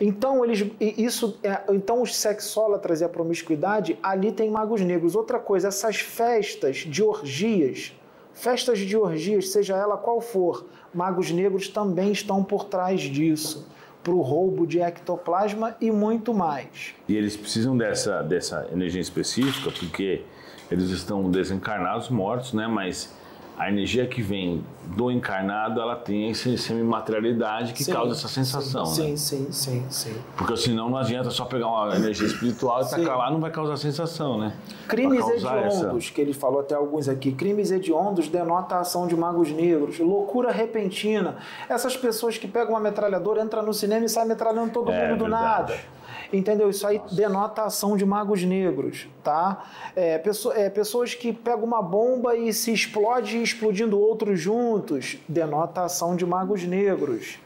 Então 0.00 0.44
eles 0.44 0.70
isso 0.80 1.38
é, 1.42 1.62
então 1.70 2.02
os 2.02 2.16
sexólatras 2.16 3.00
e 3.00 3.04
a 3.04 3.08
promiscuidade 3.08 3.98
ali 4.02 4.32
tem 4.32 4.50
magos 4.50 4.80
negros. 4.80 5.14
Outra 5.14 5.38
coisa, 5.38 5.68
essas 5.68 6.00
festas 6.00 6.78
de 6.78 7.02
orgias, 7.02 7.94
festas 8.34 8.80
de 8.80 8.96
orgias, 8.96 9.50
seja 9.50 9.76
ela 9.76 9.96
qual 9.96 10.20
for, 10.20 10.66
magos 10.92 11.30
negros 11.30 11.68
também 11.68 12.10
estão 12.10 12.42
por 12.42 12.64
trás 12.64 13.00
disso 13.00 13.66
para 14.02 14.12
o 14.12 14.20
roubo 14.20 14.66
de 14.66 14.80
ectoplasma 14.80 15.76
e 15.80 15.90
muito 15.90 16.32
mais. 16.32 16.94
E 17.08 17.16
eles 17.16 17.36
precisam 17.36 17.76
dessa, 17.76 18.22
dessa 18.22 18.68
energia 18.72 19.00
específica 19.00 19.70
porque 19.70 20.22
eles 20.70 20.90
estão 20.90 21.30
desencarnados, 21.30 22.08
mortos, 22.08 22.52
né? 22.52 22.66
Mas 22.66 23.14
a 23.60 23.68
energia 23.68 24.06
que 24.06 24.22
vem 24.22 24.64
do 24.86 25.10
encarnado, 25.10 25.82
ela 25.82 25.94
tem 25.94 26.30
essa 26.30 26.56
semimaterialidade 26.56 27.74
que 27.74 27.84
sim, 27.84 27.92
causa 27.92 28.14
essa 28.14 28.26
sensação, 28.26 28.86
sim, 28.86 29.10
né? 29.10 29.16
Sim, 29.18 29.52
sim, 29.52 29.84
sim, 29.90 30.14
Porque 30.34 30.56
senão 30.56 30.88
não 30.88 30.96
adianta 30.96 31.28
só 31.28 31.44
pegar 31.44 31.66
uma 31.66 31.94
energia 31.94 32.26
espiritual 32.26 32.80
e 32.80 32.88
tacar 32.88 33.18
lá, 33.18 33.30
não 33.30 33.38
vai 33.38 33.50
causar 33.50 33.76
sensação, 33.76 34.38
né? 34.38 34.54
Crimes 34.88 35.28
hediondos, 35.28 36.06
essa... 36.06 36.14
que 36.14 36.20
ele 36.22 36.32
falou 36.32 36.60
até 36.60 36.74
alguns 36.74 37.06
aqui, 37.06 37.32
crimes 37.32 37.70
hediondos 37.70 38.28
denota 38.28 38.76
a 38.76 38.80
ação 38.80 39.06
de 39.06 39.14
magos 39.14 39.50
negros, 39.50 39.98
loucura 39.98 40.50
repentina. 40.50 41.36
Essas 41.68 41.94
pessoas 41.94 42.38
que 42.38 42.48
pegam 42.48 42.70
uma 42.70 42.80
metralhadora, 42.80 43.42
entram 43.42 43.62
no 43.62 43.74
cinema 43.74 44.06
e 44.06 44.08
saem 44.08 44.26
metralhando 44.26 44.72
todo 44.72 44.90
é, 44.90 45.08
mundo 45.08 45.18
do 45.18 45.24
verdade. 45.24 45.72
nada. 45.72 45.99
Entendeu? 46.32 46.70
Isso 46.70 46.86
aí 46.86 46.98
Nossa. 46.98 47.14
denota 47.14 47.62
a 47.62 47.64
ação 47.66 47.96
de 47.96 48.06
magos 48.06 48.44
negros, 48.44 49.08
tá? 49.22 49.64
É, 49.96 50.16
pessoa, 50.18 50.56
é, 50.56 50.70
pessoas 50.70 51.14
que 51.14 51.32
pegam 51.32 51.64
uma 51.64 51.82
bomba 51.82 52.36
e 52.36 52.52
se 52.52 52.72
explode 52.72 53.42
explodindo 53.42 53.98
outros 53.98 54.38
juntos, 54.38 55.18
denota 55.28 55.80
a 55.80 55.84
ação 55.86 56.14
de 56.14 56.24
magos 56.24 56.62
negros. 56.62 57.38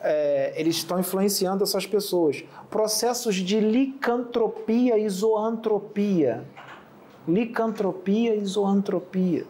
É, 0.00 0.52
eles 0.56 0.76
estão 0.76 0.98
influenciando 0.98 1.62
essas 1.62 1.86
pessoas. 1.86 2.44
Processos 2.68 3.36
de 3.36 3.60
licantropia 3.60 4.98
e 4.98 5.08
zoantropia. 5.08 6.44
Licantropia 7.26 8.34
e 8.34 8.44
zoantropia. 8.44 9.46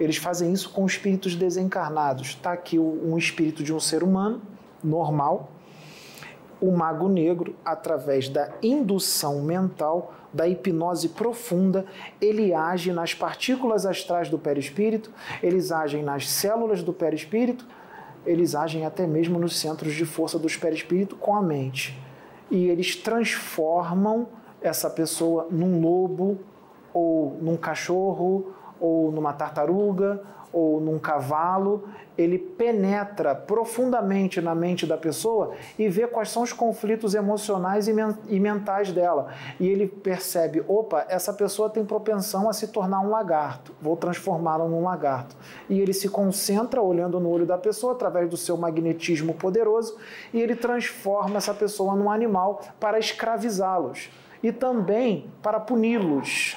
Eles 0.00 0.16
fazem 0.16 0.52
isso 0.52 0.70
com 0.70 0.84
espíritos 0.84 1.34
desencarnados. 1.34 2.28
Está 2.28 2.52
aqui 2.52 2.78
um 2.78 3.16
espírito 3.16 3.62
de 3.62 3.72
um 3.72 3.80
ser 3.80 4.02
humano 4.02 4.42
normal, 4.82 5.50
o 6.60 6.70
mago 6.70 7.08
negro, 7.08 7.54
através 7.64 8.28
da 8.28 8.50
indução 8.62 9.42
mental, 9.42 10.14
da 10.32 10.46
hipnose 10.46 11.10
profunda, 11.10 11.86
ele 12.20 12.54
age 12.54 12.92
nas 12.92 13.14
partículas 13.14 13.86
astrais 13.86 14.28
do 14.28 14.38
perispírito, 14.38 15.10
eles 15.42 15.72
agem 15.72 16.02
nas 16.02 16.28
células 16.28 16.82
do 16.82 16.92
perispírito, 16.92 17.66
eles 18.24 18.54
agem 18.54 18.84
até 18.84 19.06
mesmo 19.06 19.38
nos 19.38 19.58
centros 19.58 19.94
de 19.94 20.04
força 20.04 20.38
do 20.38 20.48
perispírito 20.48 21.16
com 21.16 21.34
a 21.34 21.42
mente. 21.42 21.98
E 22.50 22.66
eles 22.66 22.96
transformam 22.96 24.28
essa 24.60 24.90
pessoa 24.90 25.46
num 25.50 25.80
lobo, 25.80 26.38
ou 26.92 27.36
num 27.40 27.56
cachorro, 27.56 28.52
ou 28.80 29.10
numa 29.12 29.32
tartaruga, 29.32 30.22
ou 30.56 30.80
num 30.80 30.98
cavalo, 30.98 31.84
ele 32.16 32.38
penetra 32.38 33.34
profundamente 33.34 34.40
na 34.40 34.54
mente 34.54 34.86
da 34.86 34.96
pessoa 34.96 35.52
e 35.78 35.86
vê 35.86 36.06
quais 36.06 36.30
são 36.30 36.42
os 36.42 36.50
conflitos 36.50 37.14
emocionais 37.14 37.86
e, 37.88 38.40
mentais 38.40 38.90
dela. 38.90 39.28
E 39.60 39.68
ele 39.68 39.86
percebe: 39.86 40.64
opa, 40.66 41.04
essa 41.10 41.30
pessoa 41.34 41.68
tem 41.68 41.84
propensão 41.84 42.48
a 42.48 42.54
se 42.54 42.68
tornar 42.68 43.00
um 43.00 43.10
lagarto, 43.10 43.74
vou 43.82 43.98
transformá-la 43.98 44.66
num 44.66 44.82
lagarto. 44.82 45.36
E 45.68 45.78
ele 45.78 45.92
se 45.92 46.08
concentra 46.08 46.80
olhando 46.80 47.20
no 47.20 47.28
olho 47.28 47.44
da 47.44 47.58
pessoa 47.58 47.92
através 47.92 48.30
do 48.30 48.36
seu 48.38 48.56
magnetismo 48.56 49.34
poderoso 49.34 49.98
e 50.32 50.40
ele 50.40 50.56
transforma 50.56 51.36
essa 51.36 51.52
pessoa 51.52 51.94
num 51.94 52.10
animal 52.10 52.62
para 52.80 52.98
escravizá-los 52.98 54.08
e 54.42 54.50
também 54.50 55.30
para 55.42 55.60
puni-los 55.60 56.56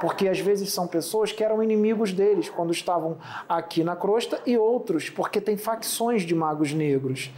porque 0.00 0.28
às 0.28 0.38
vezes 0.38 0.72
são 0.72 0.86
pessoas 0.86 1.32
que 1.32 1.42
eram 1.42 1.62
inimigos 1.62 2.12
deles 2.12 2.48
quando 2.48 2.72
estavam 2.72 3.18
aqui 3.48 3.82
na 3.82 3.96
crosta 3.96 4.40
e 4.46 4.56
outros, 4.56 5.10
porque 5.10 5.40
tem 5.40 5.56
facções 5.56 6.22
de 6.22 6.34
magos 6.34 6.72
negros. 6.72 7.30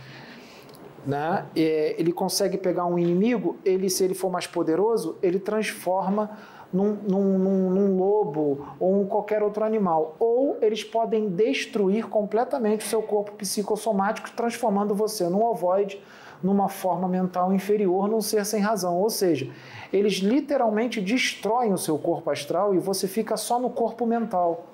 Né? 1.07 1.47
ele 1.57 2.13
consegue 2.13 2.59
pegar 2.59 2.85
um 2.85 2.99
inimigo, 2.99 3.57
ele 3.65 3.89
se 3.89 4.05
ele 4.05 4.13
for 4.13 4.31
mais 4.31 4.47
poderoso, 4.47 5.17
ele 5.23 5.39
transforma 5.39 6.37
num, 6.73 6.93
num, 7.09 7.39
num, 7.39 7.71
num, 7.71 7.97
lobo 7.97 8.69
ou 8.79 9.03
em 9.03 9.07
qualquer 9.07 9.43
outro 9.43 9.65
animal. 9.65 10.15
Ou 10.19 10.59
eles 10.61 10.85
podem 10.85 11.29
destruir 11.29 12.07
completamente 12.09 12.85
o 12.85 12.89
seu 12.89 13.03
corpo 13.03 13.33
psicossomático, 13.33 14.31
transformando 14.33 14.95
você 14.95 15.29
num 15.29 15.43
ovoide, 15.43 16.01
numa 16.43 16.69
forma 16.69 17.09
mental 17.09 17.53
inferior, 17.53 18.09
num 18.09 18.21
ser 18.21 18.45
sem 18.45 18.61
razão. 18.61 18.97
Ou 18.99 19.11
seja, 19.11 19.51
eles 19.93 20.15
literalmente 20.15 21.01
destroem 21.01 21.73
o 21.73 21.79
seu 21.79 21.99
corpo 21.99 22.31
astral 22.31 22.75
e 22.75 22.79
você 22.79 23.07
fica 23.07 23.37
só 23.37 23.59
no 23.59 23.71
corpo 23.71 24.07
mental. 24.07 24.67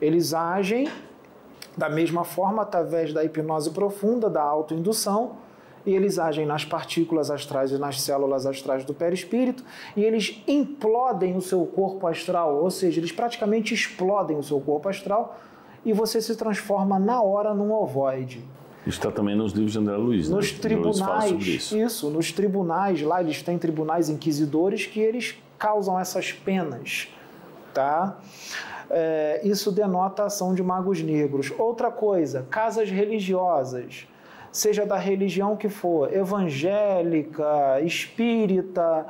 Eles 0.00 0.34
agem 0.34 0.88
da 1.76 1.88
mesma 1.88 2.24
forma 2.24 2.62
através 2.62 3.12
da 3.12 3.22
hipnose 3.22 3.70
profunda, 3.70 4.30
da 4.30 4.42
autoindução, 4.42 5.36
e 5.84 5.94
eles 5.94 6.18
agem 6.18 6.44
nas 6.44 6.64
partículas 6.64 7.30
astrais 7.30 7.70
e 7.70 7.78
nas 7.78 8.00
células 8.00 8.44
astrais 8.44 8.84
do 8.84 8.92
perispírito, 8.92 9.62
e 9.94 10.02
eles 10.02 10.42
implodem 10.48 11.36
o 11.36 11.40
seu 11.40 11.64
corpo 11.64 12.06
astral, 12.08 12.56
ou 12.56 12.70
seja, 12.70 12.98
eles 12.98 13.12
praticamente 13.12 13.72
explodem 13.72 14.36
o 14.36 14.42
seu 14.42 14.60
corpo 14.60 14.88
astral 14.88 15.38
e 15.84 15.92
você 15.92 16.20
se 16.20 16.34
transforma 16.34 16.98
na 16.98 17.22
hora 17.22 17.54
num 17.54 17.72
ovoide. 17.72 18.44
Está 18.86 19.10
também 19.10 19.34
nos 19.34 19.52
livros 19.52 19.72
de 19.72 19.78
André 19.80 19.96
Luiz. 19.96 20.28
Nos 20.28 20.52
né? 20.52 20.58
tribunais, 20.60 21.46
isso. 21.46 21.76
isso, 21.76 22.08
nos 22.08 22.30
tribunais, 22.30 23.02
lá 23.02 23.20
eles 23.20 23.42
têm 23.42 23.58
tribunais 23.58 24.08
inquisidores 24.08 24.86
que 24.86 25.00
eles 25.00 25.36
causam 25.58 25.98
essas 25.98 26.30
penas, 26.30 27.08
tá? 27.74 28.18
É, 28.88 29.40
isso 29.42 29.72
denota 29.72 30.22
a 30.22 30.26
ação 30.26 30.54
de 30.54 30.62
magos 30.62 31.02
negros. 31.02 31.52
Outra 31.58 31.90
coisa, 31.90 32.46
casas 32.48 32.88
religiosas, 32.88 34.06
seja 34.52 34.86
da 34.86 34.96
religião 34.96 35.56
que 35.56 35.68
for, 35.68 36.14
evangélica, 36.14 37.80
espírita, 37.82 39.04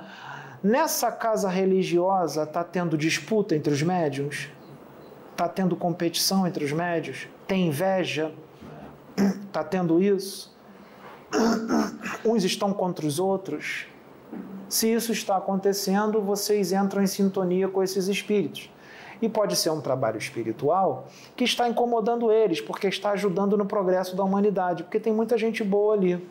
nessa 0.62 1.12
casa 1.12 1.51
religiosa 1.51 2.45
está 2.45 2.65
tendo 2.65 2.97
disputa 2.97 3.55
entre 3.55 3.75
os 3.75 3.83
médiums? 3.83 4.49
Está 5.33 5.47
tendo 5.47 5.77
competição 5.77 6.47
entre 6.47 6.65
os 6.65 6.73
médios? 6.73 7.29
Tem 7.47 7.67
inveja? 7.67 8.33
Está 9.16 9.64
tendo 9.64 10.02
isso? 10.02 10.55
Uns 12.24 12.44
estão 12.44 12.72
contra 12.72 13.07
os 13.07 13.18
outros. 13.18 13.87
Se 14.68 14.92
isso 14.92 15.12
está 15.12 15.37
acontecendo, 15.37 16.20
vocês 16.20 16.72
entram 16.72 17.02
em 17.02 17.07
sintonia 17.07 17.68
com 17.68 17.83
esses 17.83 18.09
espíritos. 18.09 18.70
E 19.22 19.29
pode 19.29 19.57
ser 19.57 19.70
um 19.70 19.81
trabalho 19.81 20.18
espiritual 20.18 21.09
que 21.35 21.44
está 21.44 21.68
incomodando 21.68 22.31
eles, 22.31 22.61
porque 22.61 22.87
está 22.87 23.11
ajudando 23.11 23.57
no 23.57 23.64
progresso 23.64 24.14
da 24.14 24.22
humanidade, 24.22 24.83
porque 24.83 25.00
tem 25.00 25.12
muita 25.12 25.38
gente 25.38 25.64
boa 25.64 25.94
ali. 25.94 26.22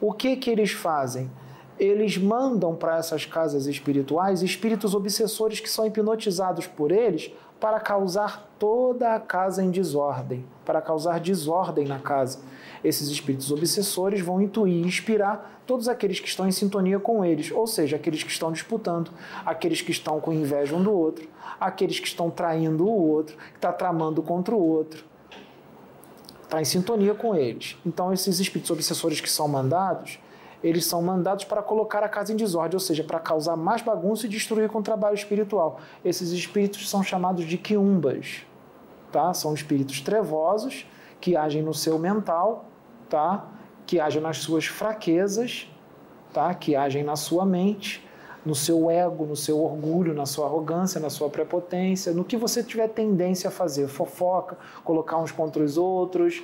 O 0.00 0.12
que 0.12 0.36
que 0.36 0.50
eles 0.50 0.72
fazem? 0.72 1.30
Eles 1.78 2.18
mandam 2.18 2.74
para 2.74 2.98
essas 2.98 3.24
casas 3.24 3.66
espirituais 3.66 4.42
espíritos 4.42 4.94
obsessores 4.94 5.60
que 5.60 5.70
são 5.70 5.86
hipnotizados 5.86 6.66
por 6.66 6.90
eles 6.90 7.32
para 7.60 7.80
causar 7.80 8.48
toda 8.58 9.14
a 9.14 9.20
casa 9.20 9.62
em 9.62 9.70
desordem, 9.70 10.44
para 10.64 10.80
causar 10.80 11.18
desordem 11.18 11.86
na 11.86 11.98
casa. 11.98 12.38
Esses 12.84 13.08
espíritos 13.08 13.50
obsessores 13.50 14.20
vão 14.20 14.40
intuir 14.40 14.84
e 14.84 14.86
inspirar 14.86 15.62
todos 15.66 15.88
aqueles 15.88 16.20
que 16.20 16.28
estão 16.28 16.46
em 16.46 16.52
sintonia 16.52 17.00
com 17.00 17.24
eles, 17.24 17.50
ou 17.50 17.66
seja, 17.66 17.96
aqueles 17.96 18.22
que 18.22 18.30
estão 18.30 18.52
disputando, 18.52 19.10
aqueles 19.44 19.82
que 19.82 19.90
estão 19.90 20.20
com 20.20 20.32
inveja 20.32 20.74
um 20.74 20.82
do 20.82 20.92
outro, 20.92 21.28
aqueles 21.60 21.98
que 21.98 22.06
estão 22.06 22.30
traindo 22.30 22.86
o 22.86 23.08
outro, 23.08 23.36
que 23.36 23.56
está 23.56 23.72
tramando 23.72 24.22
contra 24.22 24.54
o 24.54 24.62
outro. 24.62 25.04
Está 26.44 26.62
em 26.62 26.64
sintonia 26.64 27.14
com 27.14 27.34
eles. 27.34 27.76
Então, 27.84 28.12
esses 28.12 28.40
espíritos 28.40 28.70
obsessores 28.70 29.20
que 29.20 29.28
são 29.28 29.46
mandados, 29.46 30.18
eles 30.62 30.86
são 30.86 31.00
mandados 31.00 31.44
para 31.44 31.62
colocar 31.62 32.02
a 32.02 32.08
casa 32.08 32.32
em 32.32 32.36
desordem, 32.36 32.74
ou 32.74 32.80
seja, 32.80 33.04
para 33.04 33.20
causar 33.20 33.56
mais 33.56 33.82
bagunça 33.82 34.26
e 34.26 34.28
destruir 34.28 34.68
com 34.68 34.78
o 34.78 34.82
trabalho 34.82 35.14
espiritual. 35.14 35.78
Esses 36.04 36.30
espíritos 36.32 36.88
são 36.88 37.02
chamados 37.02 37.44
de 37.44 37.56
quiumbas, 37.56 38.44
tá? 39.12 39.32
São 39.32 39.54
espíritos 39.54 40.00
trevosos 40.00 40.86
que 41.20 41.36
agem 41.36 41.62
no 41.62 41.72
seu 41.72 41.98
mental, 41.98 42.64
tá? 43.08 43.46
Que 43.86 44.00
agem 44.00 44.20
nas 44.20 44.38
suas 44.38 44.66
fraquezas, 44.66 45.68
tá? 46.32 46.52
Que 46.54 46.74
agem 46.74 47.04
na 47.04 47.14
sua 47.14 47.46
mente, 47.46 48.06
no 48.44 48.54
seu 48.54 48.90
ego, 48.90 49.26
no 49.26 49.36
seu 49.36 49.62
orgulho, 49.62 50.14
na 50.14 50.26
sua 50.26 50.46
arrogância, 50.46 51.00
na 51.00 51.10
sua 51.10 51.28
prepotência, 51.28 52.12
no 52.12 52.24
que 52.24 52.36
você 52.36 52.62
tiver 52.62 52.88
tendência 52.88 53.48
a 53.48 53.50
fazer, 53.50 53.88
fofoca, 53.88 54.56
colocar 54.84 55.18
uns 55.18 55.30
contra 55.30 55.62
os 55.62 55.76
outros, 55.76 56.42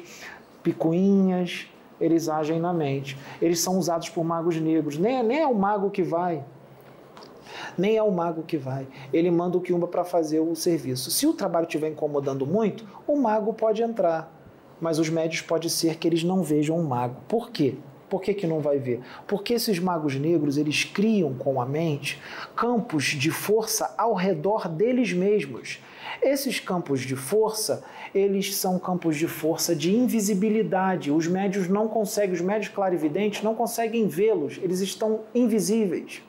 picuinhas, 0.62 1.68
eles 2.04 2.28
agem 2.28 2.60
na 2.60 2.72
mente. 2.72 3.18
Eles 3.40 3.60
são 3.60 3.78
usados 3.78 4.08
por 4.08 4.24
magos 4.24 4.56
negros. 4.56 4.98
Nem, 4.98 5.22
nem 5.22 5.40
é 5.40 5.46
o 5.46 5.54
mago 5.54 5.90
que 5.90 6.02
vai. 6.02 6.44
Nem 7.76 7.96
é 7.96 8.02
o 8.02 8.10
mago 8.10 8.42
que 8.42 8.56
vai. 8.56 8.86
Ele 9.12 9.30
manda 9.30 9.56
o 9.56 9.60
Kiumba 9.60 9.86
para 9.86 10.04
fazer 10.04 10.40
o 10.40 10.54
serviço. 10.54 11.10
Se 11.10 11.26
o 11.26 11.32
trabalho 11.32 11.66
estiver 11.66 11.88
incomodando 11.88 12.46
muito, 12.46 12.86
o 13.06 13.16
mago 13.16 13.52
pode 13.52 13.82
entrar. 13.82 14.32
Mas 14.80 14.98
os 14.98 15.08
médios 15.08 15.40
pode 15.40 15.70
ser 15.70 15.96
que 15.96 16.06
eles 16.06 16.24
não 16.24 16.42
vejam 16.42 16.78
o 16.78 16.84
mago. 16.84 17.16
Por 17.28 17.50
quê? 17.50 17.76
Por 18.14 18.22
que, 18.22 18.32
que 18.32 18.46
não 18.46 18.60
vai 18.60 18.78
ver? 18.78 19.00
Porque 19.26 19.54
esses 19.54 19.80
magos 19.80 20.14
negros, 20.14 20.56
eles 20.56 20.84
criam 20.84 21.34
com 21.34 21.60
a 21.60 21.66
mente 21.66 22.22
campos 22.54 23.06
de 23.06 23.28
força 23.32 23.92
ao 23.98 24.14
redor 24.14 24.68
deles 24.68 25.12
mesmos. 25.12 25.82
Esses 26.22 26.60
campos 26.60 27.00
de 27.00 27.16
força, 27.16 27.82
eles 28.14 28.54
são 28.54 28.78
campos 28.78 29.16
de 29.16 29.26
força 29.26 29.74
de 29.74 29.92
invisibilidade. 29.92 31.10
Os 31.10 31.26
médios 31.26 31.68
não 31.68 31.88
conseguem, 31.88 32.34
os 32.34 32.40
médios 32.40 32.72
clarividentes 32.72 33.42
não 33.42 33.52
conseguem 33.52 34.06
vê-los, 34.06 34.60
eles 34.62 34.78
estão 34.78 35.22
invisíveis. 35.34 36.22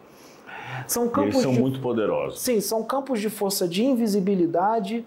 São 0.87 1.07
campos 1.07 1.35
eles 1.35 1.43
são 1.43 1.53
de... 1.53 1.59
muito 1.59 1.79
poderosos. 1.81 2.41
Sim, 2.41 2.59
são 2.61 2.81
campos 2.83 3.21
de 3.21 3.29
força 3.29 3.67
de 3.67 3.85
invisibilidade, 3.85 5.05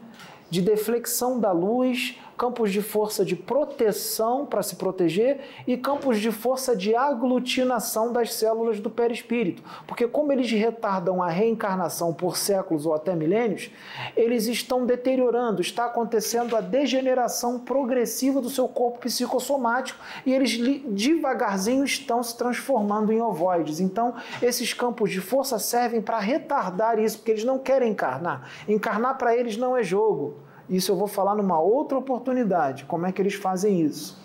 de 0.48 0.62
deflexão 0.62 1.40
da 1.40 1.50
luz, 1.50 2.16
campos 2.38 2.72
de 2.72 2.80
força 2.80 3.24
de 3.24 3.34
proteção 3.34 4.46
para 4.46 4.62
se 4.62 4.76
proteger 4.76 5.40
e 5.66 5.76
campos 5.76 6.20
de 6.20 6.30
força 6.30 6.76
de 6.76 6.94
aglutinação 6.94 8.12
das 8.12 8.32
células 8.32 8.78
do 8.78 8.88
perispírito. 8.88 9.60
Porque, 9.88 10.06
como 10.06 10.32
eles 10.32 10.48
retardam 10.52 11.20
a 11.20 11.28
reencarnação 11.28 12.14
por 12.14 12.36
séculos 12.36 12.86
ou 12.86 12.94
até 12.94 13.16
milênios, 13.16 13.70
eles 14.16 14.46
estão 14.46 14.86
deteriorando, 14.86 15.60
está 15.60 15.86
acontecendo 15.86 16.54
a 16.54 16.60
degeneração 16.60 17.58
progressiva 17.58 18.40
do 18.40 18.48
seu 18.48 18.68
corpo 18.68 19.00
psicossomático 19.00 19.98
e 20.24 20.32
eles 20.32 20.56
devagarzinho 20.86 21.84
estão 21.84 22.22
se 22.22 22.38
transformando 22.38 23.12
em 23.12 23.20
ovoides. 23.20 23.80
Então, 23.80 24.14
esses 24.40 24.72
campos 24.72 25.10
de 25.10 25.20
força 25.20 25.58
servem 25.58 26.00
para 26.00 26.20
retardar 26.20 27.00
isso, 27.00 27.18
porque 27.18 27.32
eles 27.32 27.44
não 27.44 27.58
querem 27.58 27.90
encarnar. 27.90 28.48
Encarnar 28.68 29.18
para 29.18 29.34
eles 29.34 29.56
não 29.56 29.76
é 29.76 29.82
jogo. 29.82 30.47
Isso 30.68 30.92
eu 30.92 30.96
vou 30.96 31.06
falar 31.08 31.34
numa 31.34 31.60
outra 31.60 31.96
oportunidade, 31.96 32.84
como 32.84 33.06
é 33.06 33.12
que 33.12 33.22
eles 33.22 33.34
fazem 33.34 33.80
isso. 33.80 34.18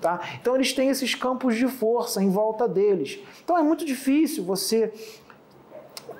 Tá? 0.00 0.20
Então 0.40 0.54
eles 0.54 0.72
têm 0.72 0.90
esses 0.90 1.14
campos 1.14 1.56
de 1.56 1.66
força 1.66 2.22
em 2.22 2.30
volta 2.30 2.68
deles. 2.68 3.18
Então 3.42 3.58
é 3.58 3.62
muito 3.62 3.84
difícil 3.84 4.44
você 4.44 4.92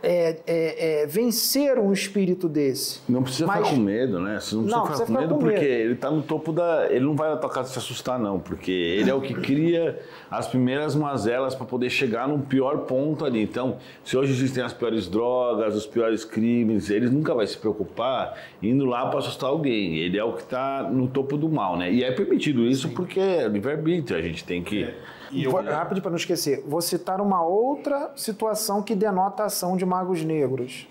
é, 0.03 0.37
é, 0.47 1.03
é, 1.03 1.07
vencer 1.07 1.79
um 1.79 1.93
espírito 1.93 2.49
desse. 2.49 3.01
Não 3.09 3.23
precisa 3.23 3.47
Mas, 3.47 3.59
ficar 3.59 3.71
com 3.71 3.83
medo, 3.83 4.21
né? 4.21 4.39
Você 4.39 4.55
não 4.55 4.63
precisa, 4.63 4.77
não, 4.77 4.87
ficar, 4.87 4.97
precisa 4.97 5.07
com, 5.07 5.13
medo 5.13 5.35
com 5.35 5.43
medo 5.43 5.53
porque 5.55 5.65
ele 5.65 5.93
está 5.95 6.11
no 6.11 6.23
topo 6.23 6.53
da. 6.53 6.87
Ele 6.91 7.05
não 7.05 7.17
vai 7.17 7.31
na 7.31 7.37
tua 7.37 7.51
casa 7.51 7.69
se 7.69 7.79
assustar, 7.79 8.19
não, 8.19 8.39
porque 8.39 8.71
ele 8.71 9.11
é 9.11 9.15
o 9.15 9.21
que 9.21 9.35
cria 9.35 9.99
as 10.31 10.47
primeiras 10.47 10.95
mazelas 10.95 11.55
para 11.55 11.67
poder 11.67 11.91
chegar 11.91 12.29
no 12.29 12.39
pior 12.41 12.79
ponto 12.79 13.25
ali. 13.25 13.43
Então, 13.43 13.79
se 14.05 14.17
hoje 14.17 14.33
existem 14.33 14.63
as 14.63 14.73
piores 14.73 15.09
drogas, 15.09 15.75
os 15.75 15.87
piores 15.87 16.25
crimes, 16.25 16.91
ele 16.91 17.09
nunca 17.09 17.35
vai 17.35 17.47
se 17.47 17.57
preocupar 17.57 18.39
indo 18.63 18.85
lá 18.85 19.07
para 19.07 19.19
assustar 19.19 19.51
alguém. 19.51 19.97
Ele 19.97 20.19
é 20.19 20.25
o 20.25 20.33
que 20.33 20.43
está 20.43 20.83
no 20.83 21.09
topo 21.09 21.37
do 21.37 21.49
mal, 21.49 21.77
né? 21.77 21.93
E 21.93 22.05
é 22.05 22.13
permitido 22.13 22.65
isso 22.65 22.89
Sim. 22.89 22.95
porque 22.95 23.19
é 23.19 23.49
livre-arbítrio, 23.49 24.19
a 24.19 24.23
gente 24.23 24.45
tem 24.45 24.63
que. 24.63 24.85
É 24.85 25.17
eu... 25.33 25.53
Rápido 25.53 26.01
para 26.01 26.11
não 26.11 26.17
esquecer, 26.17 26.64
vou 26.67 26.81
citar 26.81 27.21
uma 27.21 27.43
outra 27.43 28.12
situação 28.17 28.83
que 28.83 28.95
denota 28.95 29.43
a 29.43 29.47
ação 29.47 29.77
de 29.77 29.85
magos 29.85 30.23
negros. 30.25 30.88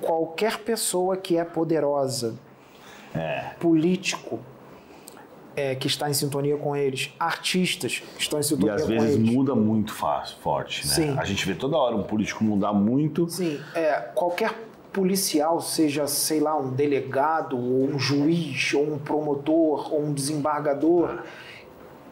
Qualquer 0.00 0.58
pessoa 0.58 1.16
que 1.16 1.36
é 1.36 1.44
poderosa, 1.44 2.36
é. 3.14 3.50
político, 3.58 4.38
é, 5.56 5.74
que 5.74 5.88
está 5.88 6.08
em 6.08 6.12
sintonia 6.12 6.56
com 6.56 6.76
eles, 6.76 7.12
artistas 7.18 7.98
que 7.98 8.22
estão 8.22 8.38
em 8.38 8.42
sintonia 8.42 8.76
com 8.76 8.78
eles. 8.78 8.90
E 8.90 8.96
às 8.96 9.02
vezes 9.02 9.18
muda 9.18 9.56
muito 9.56 9.92
fácil, 9.92 10.36
forte, 10.38 10.86
né? 10.86 10.94
Sim. 10.94 11.18
A 11.18 11.24
gente 11.24 11.44
vê 11.44 11.54
toda 11.54 11.76
hora 11.76 11.96
um 11.96 12.04
político 12.04 12.44
mudar 12.44 12.72
muito. 12.72 13.28
Sim, 13.28 13.60
é, 13.74 13.94
qualquer 14.14 14.54
policial, 14.92 15.60
seja, 15.60 16.06
sei 16.06 16.38
lá, 16.38 16.56
um 16.56 16.70
delegado, 16.70 17.56
ou 17.56 17.88
um 17.88 17.98
juiz, 17.98 18.72
ou 18.72 18.94
um 18.94 18.98
promotor, 18.98 19.92
ou 19.92 20.02
um 20.02 20.12
desembargador, 20.12 21.18
ah 21.18 21.48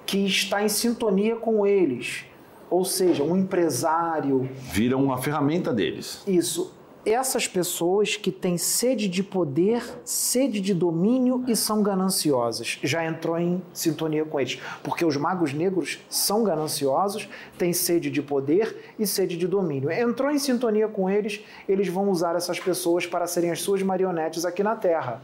que 0.07 0.25
está 0.25 0.63
em 0.63 0.69
sintonia 0.69 1.37
com 1.37 1.67
eles. 1.67 2.25
Ou 2.71 2.85
seja, 2.85 3.23
um 3.23 3.37
empresário. 3.37 4.49
Vira 4.73 4.97
uma 4.97 5.19
ferramenta 5.19 5.73
deles. 5.73 6.23
Isso. 6.27 6.73
Essas 7.05 7.47
pessoas 7.47 8.17
que 8.17 8.33
têm 8.33 8.59
sede 8.59 9.07
de 9.07 9.23
poder, 9.23 9.81
sede 10.05 10.61
de 10.61 10.75
domínio 10.75 11.45
e 11.47 11.55
são 11.55 11.81
gananciosas. 11.81 12.81
Já 12.83 13.05
entrou 13.07 13.39
em 13.39 13.63
sintonia 13.73 14.25
com 14.25 14.41
eles. 14.41 14.59
Porque 14.83 15.05
os 15.05 15.17
magos 15.17 15.53
negros 15.53 16.01
são 16.11 16.43
gananciosos, 16.43 17.29
têm 17.57 17.73
sede 17.73 18.11
de 18.11 18.21
poder 18.21 18.77
e 18.99 19.07
sede 19.07 19.37
de 19.37 19.47
domínio. 19.47 19.89
Entrou 19.89 20.33
em 20.33 20.39
sintonia 20.39 20.89
com 20.89 21.09
eles, 21.09 21.41
eles 21.69 21.87
vão 21.87 22.11
usar 22.11 22.35
essas 22.35 22.59
pessoas 22.59 23.07
para 23.07 23.29
serem 23.29 23.53
as 23.53 23.61
suas 23.61 23.83
marionetes 23.85 24.45
aqui 24.45 24.65
na 24.65 24.75
Terra 24.75 25.23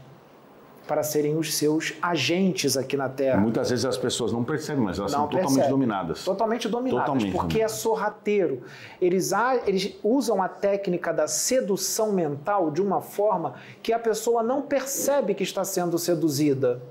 para 0.87 1.01
serem 1.03 1.37
os 1.37 1.55
seus 1.55 1.93
agentes 2.01 2.75
aqui 2.75 2.97
na 2.97 3.07
Terra. 3.07 3.39
Muitas 3.39 3.69
vezes 3.69 3.85
as 3.85 3.97
pessoas 3.97 4.31
não 4.31 4.43
percebem, 4.43 4.83
mas 4.83 4.99
elas 4.99 5.11
não 5.11 5.19
são 5.19 5.27
percebem. 5.27 5.47
totalmente 5.47 5.69
dominadas. 5.69 6.23
Totalmente 6.23 6.69
dominadas, 6.69 7.05
totalmente 7.05 7.31
porque 7.31 7.61
é 7.61 7.67
sorrateiro. 7.67 8.63
Eles, 9.01 9.31
eles 9.65 9.95
usam 10.03 10.41
a 10.41 10.49
técnica 10.49 11.13
da 11.13 11.27
sedução 11.27 12.11
mental 12.11 12.69
de 12.71 12.81
uma 12.81 13.01
forma 13.01 13.55
que 13.81 13.93
a 13.93 13.99
pessoa 13.99 14.43
não 14.43 14.61
percebe 14.61 15.33
que 15.33 15.43
está 15.43 15.63
sendo 15.63 15.97
seduzida, 15.97 16.81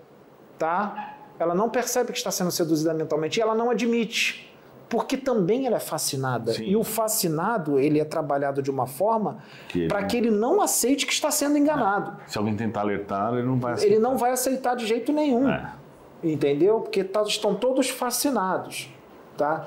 tá? 0.58 1.16
Ela 1.38 1.54
não 1.54 1.68
percebe 1.68 2.12
que 2.12 2.18
está 2.18 2.30
sendo 2.30 2.50
seduzida 2.50 2.94
mentalmente 2.94 3.38
e 3.38 3.42
ela 3.42 3.54
não 3.54 3.70
admite 3.70 4.51
porque 4.92 5.16
também 5.16 5.66
ela 5.66 5.76
é 5.76 5.80
fascinada. 5.80 6.52
Sim. 6.52 6.64
E 6.64 6.76
o 6.76 6.84
fascinado, 6.84 7.80
ele 7.80 7.98
é 7.98 8.04
trabalhado 8.04 8.60
de 8.60 8.70
uma 8.70 8.86
forma 8.86 9.38
para 9.88 10.04
que 10.04 10.18
ele 10.18 10.30
não 10.30 10.60
aceite 10.60 11.06
que 11.06 11.14
está 11.14 11.30
sendo 11.30 11.56
enganado. 11.56 12.14
É. 12.20 12.28
Se 12.28 12.36
alguém 12.36 12.54
tentar 12.54 12.82
alertar, 12.82 13.32
ele 13.32 13.46
não 13.46 13.58
vai 13.58 13.72
aceitar. 13.72 13.90
Ele 13.90 14.02
não 14.02 14.18
vai 14.18 14.32
aceitar 14.32 14.76
de 14.76 14.86
jeito 14.86 15.10
nenhum. 15.10 15.48
É. 15.48 15.72
Entendeu? 16.22 16.80
Porque 16.80 17.02
tá, 17.02 17.22
estão 17.22 17.54
todos 17.54 17.88
fascinados, 17.88 18.90
tá? 19.34 19.66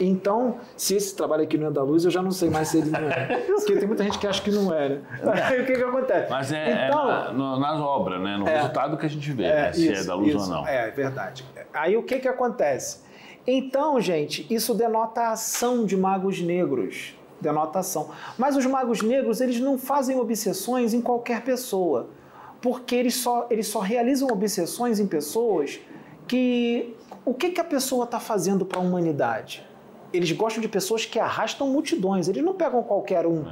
Então, 0.00 0.56
se 0.78 0.96
esse 0.96 1.14
trabalho 1.14 1.42
aqui 1.42 1.58
não 1.58 1.66
é 1.66 1.70
da 1.70 1.82
luz, 1.82 2.06
eu 2.06 2.10
já 2.10 2.22
não 2.22 2.30
sei 2.30 2.48
mais 2.48 2.68
se 2.68 2.78
ele 2.78 2.88
não 2.88 3.00
é. 3.00 3.44
Porque 3.46 3.76
tem 3.76 3.86
muita 3.86 4.02
gente 4.02 4.18
que 4.18 4.26
acha 4.26 4.40
que 4.40 4.50
não 4.50 4.72
é, 4.74 4.88
né? 4.88 5.00
Aí 5.44 5.60
o 5.60 5.66
que, 5.66 5.74
que 5.74 5.82
acontece? 5.82 6.30
Mas 6.30 6.50
é, 6.50 6.70
é 6.70 6.88
então, 6.88 7.10
é 7.10 7.32
na, 7.34 7.58
nas 7.60 7.80
obras, 7.80 8.18
né? 8.22 8.38
No 8.38 8.48
é, 8.48 8.56
resultado 8.56 8.96
que 8.96 9.04
a 9.04 9.10
gente 9.10 9.30
vê, 9.30 9.44
é, 9.44 9.62
né? 9.64 9.72
se 9.74 9.92
é 9.92 10.04
da 10.04 10.14
luz 10.14 10.34
isso, 10.34 10.38
ou 10.38 10.46
não. 10.48 10.66
É, 10.66 10.88
é 10.88 10.90
verdade. 10.90 11.44
Aí 11.74 11.98
o 11.98 12.02
que, 12.02 12.18
que 12.18 12.28
acontece? 12.28 13.03
Então, 13.46 14.00
gente, 14.00 14.46
isso 14.52 14.74
denota 14.74 15.20
a 15.20 15.32
ação 15.32 15.84
de 15.84 15.96
magos 15.96 16.40
negros. 16.40 17.14
Denota 17.40 17.80
ação. 17.80 18.10
Mas 18.38 18.56
os 18.56 18.64
magos 18.64 19.02
negros, 19.02 19.40
eles 19.40 19.60
não 19.60 19.76
fazem 19.76 20.18
obsessões 20.18 20.94
em 20.94 21.00
qualquer 21.00 21.42
pessoa. 21.42 22.08
Porque 22.62 22.94
eles 22.94 23.16
só, 23.16 23.46
eles 23.50 23.66
só 23.66 23.80
realizam 23.80 24.28
obsessões 24.28 24.98
em 24.98 25.06
pessoas 25.06 25.80
que. 26.26 26.94
O 27.26 27.32
que, 27.32 27.50
que 27.50 27.60
a 27.60 27.64
pessoa 27.64 28.04
está 28.04 28.20
fazendo 28.20 28.66
para 28.66 28.78
a 28.78 28.82
humanidade? 28.82 29.66
Eles 30.12 30.30
gostam 30.32 30.60
de 30.60 30.68
pessoas 30.68 31.04
que 31.04 31.18
arrastam 31.18 31.68
multidões. 31.68 32.28
Eles 32.28 32.42
não 32.42 32.54
pegam 32.54 32.82
qualquer 32.82 33.26
um. 33.26 33.44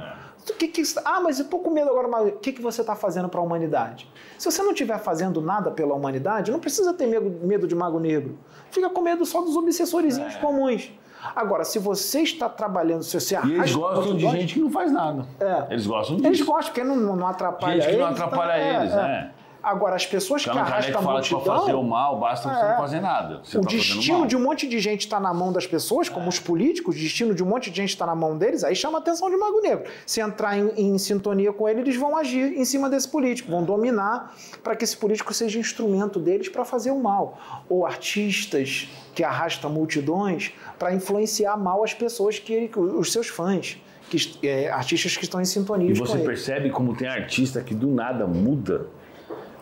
É. 0.49 0.53
Que 0.53 0.67
que, 0.67 0.83
ah, 1.05 1.19
mas 1.21 1.39
eu 1.39 1.45
tô 1.45 1.59
com 1.59 1.69
medo 1.69 1.89
agora, 1.89 2.07
mas 2.07 2.29
o 2.29 2.31
que, 2.33 2.51
que 2.51 2.61
você 2.61 2.81
está 2.81 2.95
fazendo 2.95 3.29
para 3.29 3.39
a 3.39 3.43
humanidade? 3.43 4.09
Se 4.37 4.49
você 4.51 4.61
não 4.61 4.71
estiver 4.71 4.99
fazendo 4.99 5.41
nada 5.41 5.71
pela 5.71 5.93
humanidade, 5.93 6.51
não 6.51 6.59
precisa 6.59 6.93
ter 6.93 7.07
medo, 7.07 7.29
medo 7.45 7.67
de 7.67 7.75
mago 7.75 7.99
negro. 7.99 8.37
Fica 8.71 8.89
com 8.89 9.01
medo 9.01 9.25
só 9.25 9.41
dos 9.41 9.55
obsessorizinhos 9.55 10.35
é. 10.35 10.39
comuns. 10.39 10.91
Agora, 11.35 11.63
se 11.63 11.79
você 11.79 12.21
está 12.21 12.49
trabalhando, 12.49 13.03
se 13.03 13.17
você 13.17 13.35
arrasta... 13.35 13.55
E 13.55 13.59
eles 13.59 13.75
gostam 13.75 14.15
de 14.17 14.29
gente 14.29 14.53
que 14.55 14.59
não 14.59 14.69
faz 14.69 14.91
nada. 14.91 15.25
É. 15.39 15.67
Eles 15.71 15.87
gostam 15.87 16.17
disso. 16.17 16.27
Eles 16.27 16.41
gostam, 16.41 16.73
porque 16.73 16.83
não, 16.83 16.97
não 17.15 17.27
atrapalha 17.27 17.73
eles. 17.73 17.85
Gente 17.85 17.93
que 17.93 18.01
não 18.01 18.07
atrapalha 18.07 18.69
então, 18.69 18.81
eles, 18.81 18.93
é, 18.93 18.95
né? 18.95 19.31
Agora, 19.63 19.95
as 19.95 20.05
pessoas 20.05 20.43
que 20.43 20.49
arrastam 20.49 20.99
a 20.99 21.01
multidão... 21.01 21.41
para 21.41 21.59
fazer 21.59 21.73
o 21.73 21.83
mal, 21.83 22.19
basta 22.19 22.49
você 22.49 22.65
é. 22.65 22.69
não 22.69 22.77
fazer 22.77 22.99
nada. 22.99 23.39
Você 23.41 23.57
o 23.57 23.61
tá 23.61 23.69
destino 23.69 24.27
de 24.27 24.35
um 24.35 24.41
monte 24.41 24.67
de 24.67 24.77
gente 24.77 25.01
está 25.01 25.21
na 25.21 25.33
mão 25.33 25.53
das 25.53 25.65
pessoas, 25.65 26.09
como 26.09 26.25
é. 26.25 26.29
os 26.29 26.37
políticos, 26.37 26.97
o 26.97 26.99
destino 26.99 27.33
de 27.33 27.41
um 27.41 27.45
monte 27.45 27.71
de 27.71 27.77
gente 27.77 27.91
está 27.91 28.05
na 28.05 28.13
mão 28.13 28.37
deles, 28.37 28.65
aí 28.65 28.75
chama 28.75 28.97
a 28.97 29.01
atenção 29.01 29.29
de 29.29 29.37
Mago 29.37 29.61
Negro. 29.61 29.89
Se 30.05 30.19
entrar 30.19 30.57
em, 30.57 30.69
em, 30.75 30.97
sintonia 30.97 31.53
com 31.53 31.69
ele, 31.69 31.79
eles 31.79 31.95
vão 31.95 32.17
agir 32.17 32.57
em 32.57 32.65
cima 32.65 32.89
desse 32.89 33.07
político, 33.07 33.49
vão 33.49 33.63
dominar 33.63 34.35
para 34.61 34.75
que 34.75 34.83
esse 34.83 34.97
político 34.97 35.33
seja 35.33 35.57
instrumento 35.57 36.19
deles 36.19 36.49
para 36.49 36.65
fazer 36.65 36.91
o 36.91 37.01
mal. 37.01 37.39
Ou 37.69 37.85
artistas 37.85 38.89
que 39.15 39.23
arrastam 39.23 39.69
multidões 39.69 40.51
para 40.77 40.93
influenciar 40.93 41.55
mal 41.55 41.85
as 41.85 41.93
pessoas, 41.93 42.37
que 42.37 42.69
os 42.75 43.13
seus 43.13 43.29
fãs. 43.29 43.77
Que, 44.09 44.45
é, 44.45 44.69
artistas 44.69 45.15
que 45.15 45.23
estão 45.23 45.41
em 45.41 45.45
sintonia 45.45 45.89
e 45.89 45.93
você 45.93 46.19
percebe 46.19 46.69
como 46.69 46.93
tem 46.93 47.07
artista 47.07 47.61
que 47.61 47.73
do 47.73 47.87
nada 47.87 48.27
muda 48.27 48.87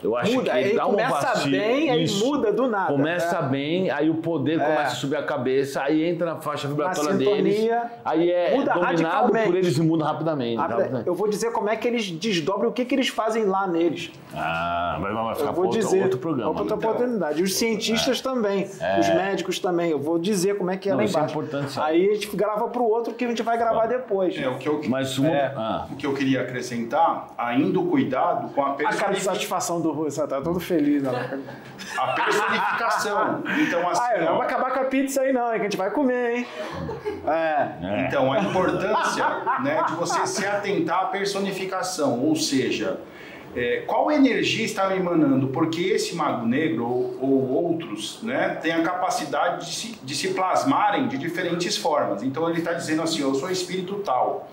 Eu 0.04 0.16
acho 0.18 0.34
Muda, 0.34 0.52
que 0.52 0.58
ele 0.58 0.70
aí 0.70 0.76
dá 0.76 0.86
um 0.88 0.92
começa 0.92 1.48
bem, 1.48 1.90
aí 1.92 2.04
Isso. 2.04 2.26
muda 2.26 2.52
do 2.52 2.68
nada. 2.68 2.92
Começa 2.92 3.38
É. 3.38 3.42
bem, 3.44 3.90
aí 3.92 4.10
o 4.10 4.16
poder 4.16 4.60
começa 4.60 4.82
a 4.94 4.96
subir 4.96 5.16
a 5.18 5.24
cabeça, 5.24 5.82
aí 5.84 6.04
entra 6.04 6.26
na 6.34 6.42
faixa 6.42 6.68
vibratória 6.68 7.12
sintonia, 7.18 7.34
deles, 7.44 7.72
aí 8.04 8.32
é 8.32 8.56
muda 8.58 8.74
dominado 8.74 8.82
radicalmente. 9.04 9.46
por 9.48 9.56
eles 9.56 9.78
e 9.78 9.82
muda 9.82 10.06
rapidamente. 10.06 10.58
Rapidamente. 10.58 11.08
Eu 11.08 11.14
vou 11.14 11.28
dizer 11.30 11.52
como 11.52 11.70
é 11.70 11.76
que 11.76 11.88
eles 11.88 12.10
desdobram 12.10 12.70
o 12.70 12.74
que, 12.74 12.84
que 12.86 12.96
eles 12.96 13.10
fazem 13.10 13.46
lá 13.46 13.68
neles. 13.68 14.12
Ah, 14.34 14.98
vai, 15.00 15.14
vai 15.14 15.36
ficar 15.36 15.48
Eu 15.50 15.54
vou 15.54 15.66
outro, 15.66 15.80
dizer. 15.80 16.02
outro 16.04 16.18
programa. 16.20 16.50
Outra 16.60 16.76
né? 16.76 16.86
oportunidade. 16.86 17.44
Os 17.44 17.56
cientistas 17.56 18.22
também. 18.22 18.64
Os 19.00 19.08
médicos 19.10 19.60
também. 19.60 19.92
Eu 19.92 20.00
vou 20.00 20.18
dizer 20.18 20.58
como 20.58 20.72
é 20.72 20.78
que 20.78 20.90
é 20.90 20.94
Não, 20.94 21.00
lá 21.00 21.04
isso 21.06 21.16
é 21.18 21.20
embaixo. 21.20 21.38
importante, 21.38 21.72
sim. 21.74 21.80
Aí 21.82 22.10
a 22.10 22.14
gente 22.14 22.36
grava 22.36 22.68
pro 22.70 22.84
outro 22.84 23.14
que 23.14 23.24
a 23.24 23.28
gente 23.28 23.44
vai 23.44 23.58
gravar 23.58 23.86
depois. 23.88 24.38
É, 24.38 24.48
o 24.48 24.58
que 24.58 24.68
eu, 24.68 24.82
Mas 24.88 25.18
uma, 25.18 25.30
É. 25.30 25.54
ah, 25.56 25.86
o 25.92 25.96
que 25.96 26.06
eu 26.06 26.14
queria 26.14 26.42
acrescentar, 26.42 27.28
ainda 27.38 27.80
o 27.80 27.86
cuidado 27.88 28.50
com 28.54 28.64
a 28.64 28.72
A 28.72 28.94
cara 28.96 29.14
de 29.14 29.22
satisfação 29.22 29.80
do 29.82 29.91
Rui, 29.92 30.10
você 30.10 30.26
tá 30.28 30.42
todo 30.42 30.60
feliz. 30.60 31.04
Ó. 31.06 31.12
A 32.02 32.08
personificação. 32.14 33.44
Então, 33.60 33.90
assim, 33.90 34.02
Ah, 34.16 34.22
não 34.22 34.38
vai 34.38 34.48
acabar 34.48 34.72
com 34.72 34.80
a 34.80 34.86
pizza 34.86 35.22
aí 35.22 35.34
não, 35.34 35.48
hein, 35.48 35.56
que 35.56 35.62
a 35.62 35.64
gente 35.64 35.78
vai 35.78 35.92
comer, 35.92 36.38
hein? 36.38 36.48
É. 37.28 38.06
Então, 38.08 38.32
a 38.32 38.40
importância 38.40 39.26
né, 39.62 39.84
de 39.88 39.94
você 39.94 40.26
se 40.26 40.46
atentar 40.46 41.02
à 41.02 41.06
personificação, 41.06 42.20
ou 42.20 42.36
seja, 42.36 43.00
é, 43.56 43.84
qual 43.86 44.12
energia 44.12 44.64
está 44.64 44.96
emanando? 44.96 45.48
Porque 45.50 45.82
esse 45.82 46.16
mago 46.16 46.46
negro 46.46 46.86
ou, 46.86 47.18
ou 47.22 47.50
outros 47.66 48.22
né, 48.24 48.58
têm 48.62 48.72
a 48.72 48.82
capacidade 48.82 49.66
de 49.66 49.76
se, 49.76 50.00
de 50.02 50.16
se 50.16 50.30
plasmarem 50.30 51.08
de 51.08 51.18
diferentes 51.18 51.78
formas. 51.78 52.24
Então, 52.24 52.50
ele 52.50 52.60
está 52.60 52.74
dizendo 52.74 53.02
assim: 53.02 53.22
eu 53.22 53.36
sou 53.36 53.52
espírito 53.52 53.96
tal. 54.06 54.50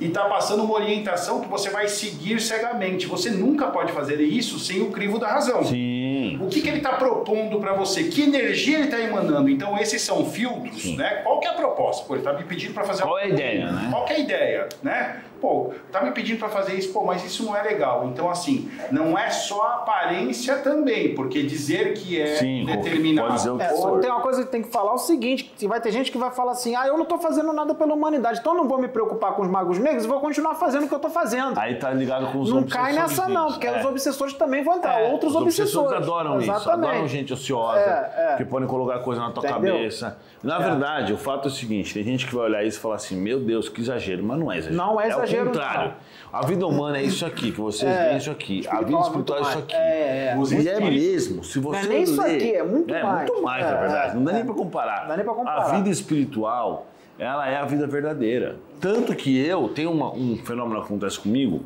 E 0.00 0.06
está 0.06 0.24
passando 0.24 0.64
uma 0.64 0.74
orientação 0.74 1.40
que 1.40 1.48
você 1.48 1.68
vai 1.70 1.86
seguir 1.88 2.40
cegamente. 2.40 3.06
Você 3.06 3.30
nunca 3.30 3.66
pode 3.68 3.92
fazer 3.92 4.20
isso 4.20 4.58
sem 4.58 4.80
o 4.80 4.90
crivo 4.90 5.18
da 5.18 5.28
razão. 5.28 5.62
sim. 5.64 6.38
O 6.40 6.46
que, 6.46 6.62
que 6.62 6.68
ele 6.68 6.78
está 6.78 6.92
propondo 6.92 7.58
para 7.60 7.74
você? 7.74 8.04
Que 8.04 8.22
energia 8.22 8.76
ele 8.76 8.84
está 8.84 8.98
emanando? 8.98 9.48
Então, 9.50 9.76
esses 9.78 10.00
são 10.00 10.24
filtros, 10.30 10.80
Sim. 10.82 10.96
né? 10.96 11.20
Qual 11.22 11.38
que 11.40 11.46
é 11.46 11.50
a 11.50 11.54
proposta? 11.54 12.04
Pô, 12.06 12.14
ele 12.14 12.20
está 12.20 12.32
me 12.32 12.44
pedindo 12.44 12.72
para 12.72 12.84
fazer 12.84 13.02
Qual 13.02 13.18
é 13.18 13.22
a 13.22 13.24
algo 13.24 13.34
ideia, 13.36 13.66
comigo. 13.66 13.76
né? 13.82 13.88
Qual 13.90 14.04
que 14.06 14.12
é 14.12 14.16
a 14.16 14.18
ideia, 14.18 14.68
né? 14.82 15.20
Pô, 15.40 15.72
tá 15.90 16.02
me 16.02 16.10
pedindo 16.12 16.38
para 16.38 16.48
fazer 16.48 16.74
isso, 16.74 16.92
pô, 16.92 17.04
mas 17.04 17.24
isso 17.24 17.44
não 17.44 17.56
é 17.56 17.62
legal. 17.62 18.06
Então, 18.06 18.28
assim, 18.28 18.70
não 18.90 19.16
é 19.18 19.30
só 19.30 19.62
a 19.62 19.74
aparência 19.76 20.56
também, 20.58 21.14
porque 21.14 21.42
dizer 21.42 21.94
que 21.94 22.20
é 22.20 22.36
Sim, 22.36 22.64
determinado. 22.66 23.28
pode 23.28 23.38
dizer 23.38 23.50
o 23.50 23.56
que 23.56 23.62
É, 23.64 23.68
for. 23.68 23.76
só 23.76 23.98
tem 23.98 24.10
uma 24.10 24.20
coisa 24.20 24.44
que 24.44 24.50
tem 24.50 24.62
que 24.62 24.70
falar 24.70 24.90
é 24.92 24.94
o 24.94 24.98
seguinte, 24.98 25.52
que 25.56 25.66
vai 25.66 25.80
ter 25.80 25.90
gente 25.92 26.10
que 26.12 26.18
vai 26.18 26.30
falar 26.30 26.52
assim, 26.52 26.74
ah, 26.76 26.86
eu 26.86 26.98
não 26.98 27.04
tô 27.06 27.18
fazendo 27.18 27.52
nada 27.52 27.74
pela 27.74 27.94
humanidade, 27.94 28.40
então 28.40 28.52
eu 28.52 28.58
não 28.62 28.68
vou 28.68 28.78
me 28.78 28.88
preocupar 28.88 29.32
com 29.32 29.42
os 29.42 29.48
magos 29.48 29.78
negros, 29.78 30.04
vou 30.06 30.20
continuar 30.20 30.54
fazendo 30.56 30.84
o 30.84 30.88
que 30.88 30.94
eu 30.94 30.98
tô 30.98 31.08
fazendo. 31.10 31.58
Aí 31.58 31.76
tá 31.76 31.90
ligado 31.92 32.30
com 32.32 32.40
os 32.40 32.52
não 32.52 32.62
cai 32.64 32.92
nessa 32.92 33.28
não, 33.28 33.46
obsessores, 33.46 33.52
porque 33.54 33.66
é. 33.66 33.78
os 33.80 33.84
obsessores 33.86 34.34
também 34.34 34.62
vão 34.62 34.76
entrar, 34.76 35.00
É, 35.00 35.10
outros 35.10 35.34
os 35.34 35.40
obsessores. 35.40 35.92
adoram 35.92 36.38
isso, 36.40 36.50
Exatamente. 36.50 36.90
adoram 36.90 37.08
gente 37.08 37.32
ociosa, 37.32 37.80
É, 37.80 38.34
é. 38.34 38.36
que 38.36 38.44
podem 38.44 38.68
colocar 38.68 38.98
coisa 39.00 39.20
na 39.20 39.30
tua 39.30 39.48
Entendeu? 39.48 39.74
cabeça. 39.74 40.18
Na 40.42 40.58
verdade, 40.58 41.12
o 41.12 41.18
fato 41.18 41.48
é 41.48 41.50
o 41.50 41.54
seguinte, 41.54 41.92
tem 41.94 42.02
gente 42.02 42.26
que 42.26 42.34
vai 42.34 42.44
olhar 42.46 42.64
isso 42.64 42.78
e 42.78 42.80
falar 42.80 42.94
assim, 42.96 43.14
meu 43.16 43.38
Deus, 43.40 43.68
que 43.68 43.80
exagero, 43.80 44.22
mas 44.24 44.38
não 44.38 44.50
é 44.50 44.56
exagero. 44.58 44.76
Não 44.76 45.00
é 45.00 45.08
exagero, 45.08 45.29
É 45.36 45.42
o 45.42 45.46
contrário. 45.46 45.94
A 46.32 46.46
vida 46.46 46.66
humana 46.66 46.98
é 46.98 47.02
isso 47.02 47.26
aqui, 47.26 47.50
que 47.50 47.60
vocês 47.60 47.90
É. 47.90 48.04
veem 48.06 48.16
isso 48.18 48.30
aqui. 48.30 48.66
A 48.68 48.80
vida 48.82 48.98
Espiritual 49.00 49.38
é 49.38 49.42
é 49.42 49.44
isso 49.48 49.58
aqui. 49.58 49.74
É, 49.74 50.32
é. 50.32 50.38
Os 50.38 50.52
E 50.52 50.68
é 50.68 50.78
mesmo, 50.80 51.42
se 51.44 51.58
você 51.58 51.78
Não 51.78 51.84
é 51.86 51.88
nem 51.88 52.02
isso 52.04 52.22
ler- 52.22 52.36
aqui, 52.36 52.52
é 52.54 52.62
muito 52.62 52.94
é, 52.94 53.02
mais. 53.02 53.28
muito 53.30 53.42
mais, 53.42 53.64
É, 53.66 53.70
na 53.70 53.76
verdade. 53.80 54.14
Não 54.16 54.24
dá 54.24 54.30
é. 54.30 54.34
nem 54.36 54.44
pra 54.44 54.54
comparar. 54.54 55.00
Não 55.02 55.08
dá 55.08 55.16
nem 55.16 55.24
pra 55.24 55.34
comparar. 55.34 55.62
A 55.62 55.68
vida 55.76 55.88
espiritual, 55.88 56.86
ela 57.18 57.48
é 57.48 57.56
a 57.56 57.64
vida 57.64 57.86
verdadeira. 57.86 58.56
Tanto 58.80 59.14
que 59.16 59.38
eu 59.44 59.68
tenho 59.68 59.90
uma- 59.90 60.12
um 60.14 60.36
fenômeno 60.36 60.80
que 60.80 60.86
acontece 60.86 61.18
comigo 61.18 61.64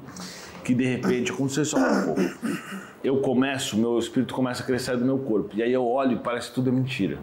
que 0.65 0.75
de 0.75 0.85
repente 0.87 1.31
aconteceu 1.31 1.65
só 1.67 1.77
um 1.77 2.05
pouco. 2.07 2.21
Eu 3.05 3.19
começo, 3.19 3.77
meu 3.77 3.99
espírito 3.99 4.33
começa 4.35 4.63
a 4.63 4.67
crescer 4.67 4.97
do 4.97 5.05
meu 5.05 5.19
corpo. 5.19 5.51
E 5.55 5.63
aí 5.63 5.71
eu 5.71 5.87
olho 5.87 6.13
e 6.13 6.17
parece 6.17 6.49
que 6.49 6.55
tudo 6.55 6.71
é 6.71 6.73
mentira. 6.73 7.19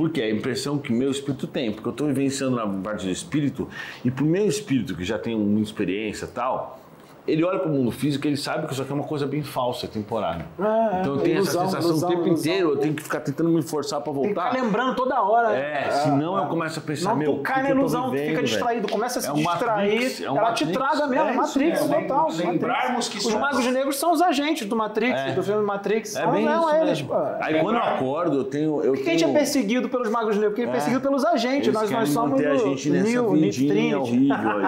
Porque 0.00 0.22
é 0.22 0.24
a 0.24 0.30
impressão 0.30 0.78
que 0.78 0.94
meu 0.94 1.10
espírito 1.10 1.46
tem, 1.46 1.70
porque 1.70 1.86
eu 1.86 1.90
estou 1.90 2.06
vivenciando 2.06 2.56
na 2.56 2.66
parte 2.66 3.04
do 3.04 3.12
espírito, 3.12 3.68
e 4.02 4.10
pro 4.10 4.24
meu 4.24 4.46
espírito, 4.46 4.96
que 4.96 5.04
já 5.04 5.18
tem 5.18 5.36
muita 5.36 5.68
experiência 5.68 6.26
tal, 6.26 6.80
ele 7.26 7.44
olha 7.44 7.58
para 7.58 7.68
o 7.70 7.72
mundo 7.72 7.90
físico 7.90 8.26
e 8.26 8.30
ele 8.30 8.36
sabe 8.36 8.66
que 8.66 8.72
isso 8.72 8.82
aqui 8.82 8.90
é 8.90 8.94
uma 8.94 9.04
coisa 9.04 9.26
bem 9.26 9.42
falsa, 9.42 9.86
temporária. 9.86 10.46
É, 10.58 10.62
é, 10.96 11.00
então 11.00 11.14
eu 11.14 11.20
tenho 11.20 11.36
ilusão, 11.36 11.62
essa 11.62 11.70
sensação 11.70 11.90
ilusão, 11.90 12.08
o 12.08 12.12
tempo 12.12 12.26
ilusão. 12.26 12.52
inteiro, 12.52 12.70
eu 12.70 12.76
tenho 12.78 12.94
que 12.94 13.02
ficar 13.02 13.20
tentando 13.20 13.50
me 13.50 13.62
forçar 13.62 14.00
para 14.00 14.12
Tem 14.12 14.22
que 14.22 14.28
voltar. 14.34 14.50
ficar 14.50 14.62
lembrando 14.62 14.96
toda 14.96 15.22
hora. 15.22 15.56
É, 15.56 15.90
senão 15.90 16.36
eu 16.36 16.46
começo 16.46 16.78
a 16.78 16.82
pensar, 16.82 17.10
Não, 17.10 17.16
meu, 17.16 17.34
tu 17.36 17.42
cai 17.42 17.56
que 17.56 17.60
na 17.62 17.66
que 17.66 17.72
eu 17.72 17.76
tô 17.76 17.80
ilusão, 17.80 18.02
tu 18.04 18.10
vivendo, 18.10 18.26
fica 18.26 18.34
velho? 18.36 18.46
distraído, 18.48 18.88
começa 18.88 19.18
a 19.18 19.22
se 19.22 19.28
É 19.28 19.32
um 19.32 19.34
distrair. 19.36 19.90
Matrix, 19.92 20.20
é 20.20 20.30
um 20.30 20.36
ela 20.36 20.52
te 20.52 20.64
Matrix. 20.64 20.72
traga 20.90 21.06
mesmo, 21.06 21.28
É 21.28 21.32
Matrix, 21.32 21.80
mesmo. 21.86 22.00
total. 22.08 22.28
Lembrarmos 22.32 23.08
que 23.08 23.18
Os 23.18 23.34
magos 23.34 23.66
negros 23.66 23.96
são 23.98 24.12
os 24.12 24.22
agentes 24.22 24.66
do 24.68 24.76
Matrix, 24.76 25.18
É. 25.18 25.32
do 25.32 25.42
filme 25.42 25.62
Matrix. 25.64 26.16
É 26.16 26.22
São- 26.22 26.32
bem 26.32 26.44
não 26.44 26.68
isso 26.68 26.76
eles. 27.04 27.04
Aí 27.40 27.60
quando 27.60 27.76
eu 27.76 27.82
acordo, 27.82 28.36
eu 28.38 28.44
tenho... 28.44 28.72
Por 28.80 28.96
que, 28.96 29.08
a 29.08 29.12
gente 29.12 29.24
é 29.24 29.28
perseguido 29.32 29.88
pelos 29.88 30.08
magos 30.08 30.34
negros? 30.36 30.50
Porque 30.50 30.62
ele 30.62 30.68
é 30.68 30.70
É. 30.70 30.74
perseguido 30.74 31.00
pelos 31.02 31.24
agentes. 31.24 31.72
Nós, 31.72 32.08
somos 32.08 32.40
aí. 32.40 32.60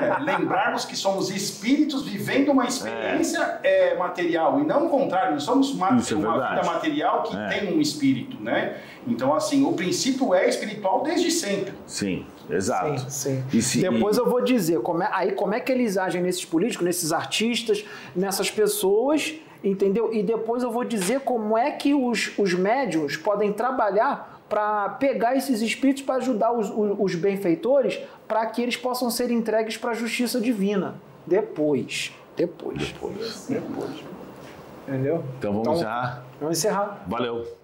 É, 0.02 0.18
lembrarmos 0.22 0.84
que 0.84 0.96
somos 0.96 1.30
espíritos 1.30 2.02
vivendo 2.04 2.41
uma 2.50 2.66
experiência 2.66 3.60
é, 3.62 3.94
material 3.96 4.60
e 4.60 4.64
não 4.66 4.86
o 4.86 4.90
contrário, 4.90 5.32
nós 5.32 5.42
somos 5.44 5.70
uma, 5.70 5.94
Isso 5.96 6.14
é 6.14 6.16
uma 6.16 6.32
vida 6.48 6.62
material 6.64 7.22
que 7.22 7.36
É. 7.36 7.48
tem 7.48 7.72
um 7.76 7.80
espírito, 7.80 8.42
né? 8.42 8.76
Então, 9.06 9.34
assim, 9.34 9.64
o 9.64 9.72
princípio 9.72 10.34
é 10.34 10.48
espiritual 10.48 11.02
desde 11.02 11.30
sempre. 11.30 11.72
Sim, 11.86 12.24
exato. 12.50 13.00
Sim, 13.10 13.42
sim. 13.42 13.44
E 13.52 13.62
se- 13.62 13.80
Depois 13.80 14.16
e- 14.16 14.20
eu 14.20 14.28
vou 14.28 14.42
dizer 14.42 14.80
como 14.80 15.02
é, 15.02 15.08
aí 15.12 15.32
como 15.32 15.54
é 15.54 15.60
que 15.60 15.70
eles 15.72 15.96
agem 15.98 16.22
nesses 16.22 16.44
políticos, 16.44 16.84
nesses 16.84 17.12
artistas, 17.12 17.84
nessas 18.14 18.50
pessoas, 18.50 19.34
entendeu? 19.62 20.12
E 20.12 20.22
depois 20.22 20.62
eu 20.62 20.70
vou 20.70 20.84
dizer 20.84 21.20
como 21.20 21.56
é 21.58 21.70
que 21.72 21.94
os, 21.94 22.32
os 22.38 22.54
médiums 22.54 23.16
podem 23.16 23.52
trabalhar 23.52 24.40
para 24.48 24.90
pegar 24.90 25.34
esses 25.34 25.62
espíritos 25.62 26.02
para 26.02 26.16
ajudar 26.16 26.52
os, 26.52 26.68
os, 26.68 26.96
os 26.98 27.14
benfeitores 27.14 27.98
para 28.28 28.44
que 28.46 28.60
eles 28.62 28.76
possam 28.76 29.10
ser 29.10 29.30
entregues 29.30 29.76
para 29.78 29.92
a 29.92 29.94
justiça 29.94 30.38
divina. 30.40 30.94
Depois. 31.26 32.12
Depois. 32.36 32.78
Depois. 32.78 33.46
Depois. 33.48 33.90
Entendeu? 34.88 35.24
Então 35.38 35.52
vamos 35.52 35.78
encerrar. 35.78 36.24
Vamos 36.40 36.58
encerrar. 36.58 37.04
Valeu. 37.06 37.61